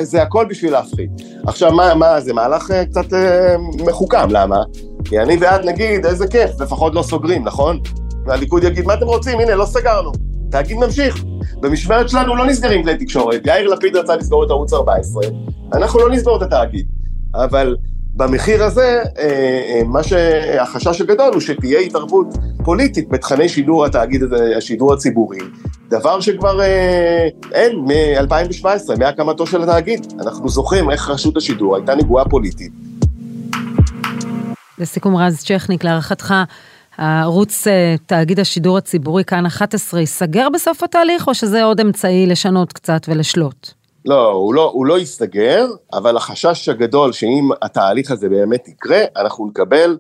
זה 0.02 0.22
הכל 0.22 0.46
בשביל 0.50 0.72
להפחיד. 0.72 1.22
עכשיו, 1.48 1.72
מה, 1.72 1.96
מה 1.96 2.22
זה 2.22 2.34
מהלך 2.34 2.72
אה, 2.72 2.86
קצת 2.86 3.14
אה, 3.14 3.56
מחוכם, 3.86 4.30
למה? 4.30 4.64
כי 5.06 5.20
אני 5.20 5.38
ואת 5.40 5.66
נגיד, 5.66 6.06
איזה 6.06 6.28
כיף, 6.28 6.62
לפחות 6.62 6.96
לא 6.96 7.02
סוגרים, 7.02 7.44
נכון? 7.44 7.80
והליכוד 8.26 8.64
יגיד, 8.64 8.86
מה 8.86 8.94
אתם 8.94 9.06
רוצים? 9.06 9.40
הנה, 9.40 9.56
לא 9.56 9.66
סגרנו. 9.66 10.12
תאגיד 10.52 10.78
ממשיך. 10.78 11.24
במשמרת 11.60 12.10
שלנו 12.10 12.36
לא 12.36 12.46
נסגרים 12.46 12.84
כלי 12.84 12.98
תקשורת. 12.98 13.42
יאיר 13.46 13.68
לפיד 13.68 13.96
רצה 13.96 14.16
לסגור 14.16 14.44
את 14.44 14.50
ערוץ 14.50 14.74
14, 14.74 15.24
אנחנו 15.74 16.00
לא 16.00 16.10
נסגור 16.10 16.38
את 16.38 16.42
התאגיד. 16.42 16.86
אבל 17.36 17.76
במחיר 18.16 18.64
הזה, 18.64 19.04
אה, 19.18 19.24
אה, 19.24 19.82
מה 19.86 20.04
שהחשש 20.04 21.02
הגדול 21.02 21.34
הוא 21.34 21.42
שתהיה 21.42 21.80
התערבות 21.80 22.28
פוליטית 22.64 23.10
בתכני 23.10 23.50
שידור 23.50 23.86
התאגיד, 23.86 24.22
השידור 24.58 24.94
הציבורי, 24.94 25.40
דבר 25.90 26.20
שכבר 26.20 26.62
אה, 26.62 27.28
אין 27.52 27.80
מ-2017, 27.80 29.00
מהקמתו 29.00 29.48
של 29.48 29.64
התאגיד. 29.64 30.14
אנחנו 30.20 30.50
זוכרים 30.50 30.92
איך 30.92 31.10
רשות 31.10 31.38
השידור 31.38 31.76
הייתה 31.76 31.96
נגועה 31.96 32.26
פוליטית. 32.26 32.72
לסיכום 34.78 35.16
רז 35.16 35.44
צ'כניק, 35.44 35.84
להערכתך, 35.84 36.34
הערוץ 36.98 37.68
תאגיד 38.06 38.40
השידור 38.40 38.78
הציבורי 38.78 39.24
כאן 39.24 39.46
11 39.46 40.00
ייסגר 40.00 40.48
בסוף 40.54 40.84
התהליך, 40.84 41.28
או 41.28 41.34
שזה 41.34 41.64
עוד 41.64 41.80
אמצעי 41.80 42.26
לשנות 42.28 42.74
קצת 42.74 43.02
ולשלוט? 43.08 43.81
לא, 44.06 44.32
הוא 44.32 44.54
לא, 44.54 44.72
הוא 44.74 44.86
לא 44.86 45.00
ייסגר, 45.00 45.66
אבל 45.94 46.18
החשש 46.18 46.70
הגדול 46.70 47.12
שאם 47.12 47.50
התהליך 47.62 48.12
הזה 48.12 48.30
באמת 48.30 48.68
יקרה, 48.68 49.00
אנחנו 49.18 49.48
נקבל 49.48 49.98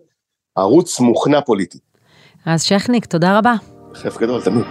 ערוץ 0.56 1.00
מוכנע 1.00 1.42
פוליטי. 1.42 1.78
אז 2.46 2.64
שכניק, 2.64 3.06
תודה 3.06 3.38
רבה. 3.38 3.54
כיף 4.02 4.18
גדול, 4.18 4.42
תמיד. 4.42 4.66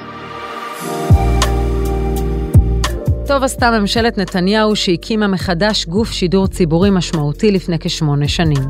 טוב 3.27 3.43
עשתה 3.43 3.71
ממשלת 3.71 4.19
נתניהו 4.19 4.77
שהקימה 4.77 5.27
מחדש 5.27 5.87
גוף 5.87 6.11
שידור 6.11 6.47
ציבורי 6.47 6.91
משמעותי 6.91 7.51
לפני 7.51 7.77
כשמונה 7.81 8.29
שנים. 8.29 8.63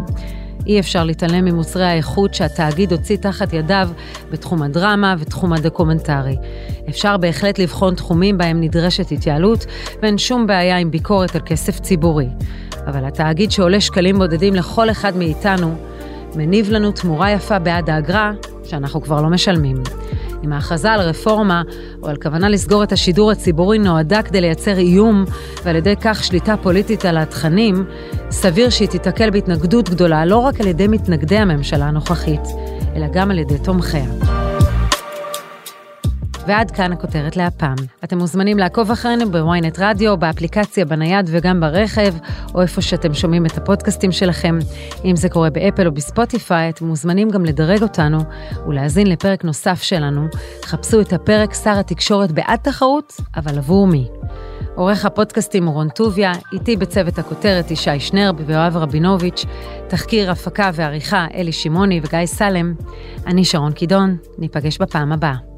אי 0.67 0.81
אפשר 0.81 1.05
להתעלם 1.05 1.45
ממוצרי 1.45 1.85
האיכות 1.85 2.35
שהתאגיד 2.35 2.93
הוציא 2.93 3.17
תחת 3.17 3.53
ידיו 3.53 3.89
בתחום 4.31 4.63
הדרמה 4.63 5.15
ותחום 5.19 5.53
הדוקומנטרי. 5.53 6.37
אפשר 6.89 7.17
בהחלט 7.17 7.59
לבחון 7.59 7.95
תחומים 7.95 8.39
בהם 8.39 8.61
נדרשת 8.61 9.13
התייעלות, 9.13 9.67
ואין 10.03 10.19
שום 10.19 10.47
בעיה 10.47 10.79
עם 10.79 10.91
ביקורת 10.91 11.35
על 11.35 11.41
כסף 11.47 11.81
ציבורי. 11.81 12.29
אבל 12.87 13.05
התאגיד 13.05 13.51
שעולה 13.51 13.81
שקלים 13.81 14.19
בודדים 14.19 14.55
לכל 14.55 14.91
אחד 14.91 15.17
מאיתנו, 15.17 15.75
מניב 16.37 16.71
לנו 16.71 16.93
תמורה 16.93 17.31
יפה 17.31 17.59
בעד 17.59 17.91
האגרה, 17.91 18.33
שאנחנו 18.65 19.03
כבר 19.03 19.23
לא 19.23 19.29
משלמים. 19.29 19.77
אם 20.45 20.53
ההכרזה 20.53 20.93
על 20.93 21.01
רפורמה 21.01 21.63
או 22.03 22.09
על 22.09 22.17
כוונה 22.17 22.49
לסגור 22.49 22.83
את 22.83 22.93
השידור 22.93 23.31
הציבורי 23.31 23.79
נועדה 23.79 24.23
כדי 24.23 24.41
לייצר 24.41 24.79
איום 24.79 25.25
ועל 25.65 25.77
ידי 25.77 25.95
כך 26.01 26.25
שליטה 26.25 26.57
פוליטית 26.57 27.05
על 27.05 27.19
התכנים, 27.19 27.85
סביר 28.31 28.71
שהיא 28.71 28.89
תיתקל 28.89 29.31
בהתנגדות 29.31 29.89
גדולה 29.89 30.25
לא 30.25 30.37
רק 30.37 30.61
על 30.61 30.67
ידי 30.67 30.89
מתנגדי 30.89 31.39
הממשלה 31.39 31.85
הנוכחית, 31.85 32.45
אלא 32.97 33.07
גם 33.13 33.31
על 33.31 33.39
ידי 33.39 33.59
תומכיה. 33.59 34.50
ועד 36.47 36.71
כאן 36.71 36.93
הכותרת 36.93 37.37
להפעם. 37.37 37.75
אתם 38.05 38.19
מוזמנים 38.19 38.59
לעקוב 38.59 38.91
אחרינו 38.91 39.31
בוויינט 39.31 39.79
רדיו, 39.79 40.17
באפליקציה, 40.17 40.85
בנייד 40.85 41.31
וגם 41.33 41.61
ברכב, 41.61 42.15
או 42.55 42.63
איפה 42.63 42.83
שאתם 42.83 43.15
שומעים 43.15 43.47
את 43.47 43.59
הפודקאסטים 43.59 44.13
שלכם. 44.13 44.59
אם 45.05 45.17
זה 45.17 45.29
קורה 45.29 45.51
באפל 45.51 45.87
או 45.87 45.93
בספוטיפיי, 45.93 46.69
אתם 46.69 46.87
מוזמנים 46.87 47.31
גם 47.31 47.45
לדרג 47.45 47.83
אותנו 47.83 48.19
ולהאזין 48.67 49.07
לפרק 49.07 49.45
נוסף 49.45 49.83
שלנו. 49.83 50.27
חפשו 50.65 51.01
את 51.01 51.13
הפרק 51.13 51.55
שר 51.55 51.79
התקשורת 51.79 52.33
בעד 52.33 52.59
תחרות, 52.63 53.17
אבל 53.37 53.59
עבור 53.59 53.87
מי. 53.87 54.09
עורך 54.75 55.05
הפודקאסטים 55.05 55.67
הוא 55.67 55.75
רון 55.75 55.89
טוביה, 55.89 56.33
איתי 56.53 56.77
בצוות 56.77 57.19
הכותרת 57.19 57.71
ישי 57.71 58.01
שנרב 58.01 58.35
ויואב 58.47 58.77
רבינוביץ', 58.77 59.45
תחקיר, 59.89 60.31
הפקה 60.31 60.71
ועריכה 60.75 61.27
אלי 61.35 61.53
שמעוני 61.53 62.01
וגיא 62.05 62.27
סלם. 62.27 62.75
אני 63.27 63.45
שרון 63.45 63.73
קידון, 63.73 64.17
ניפגש 64.39 64.79
בפעם 64.79 65.13
הבאה. 65.13 65.50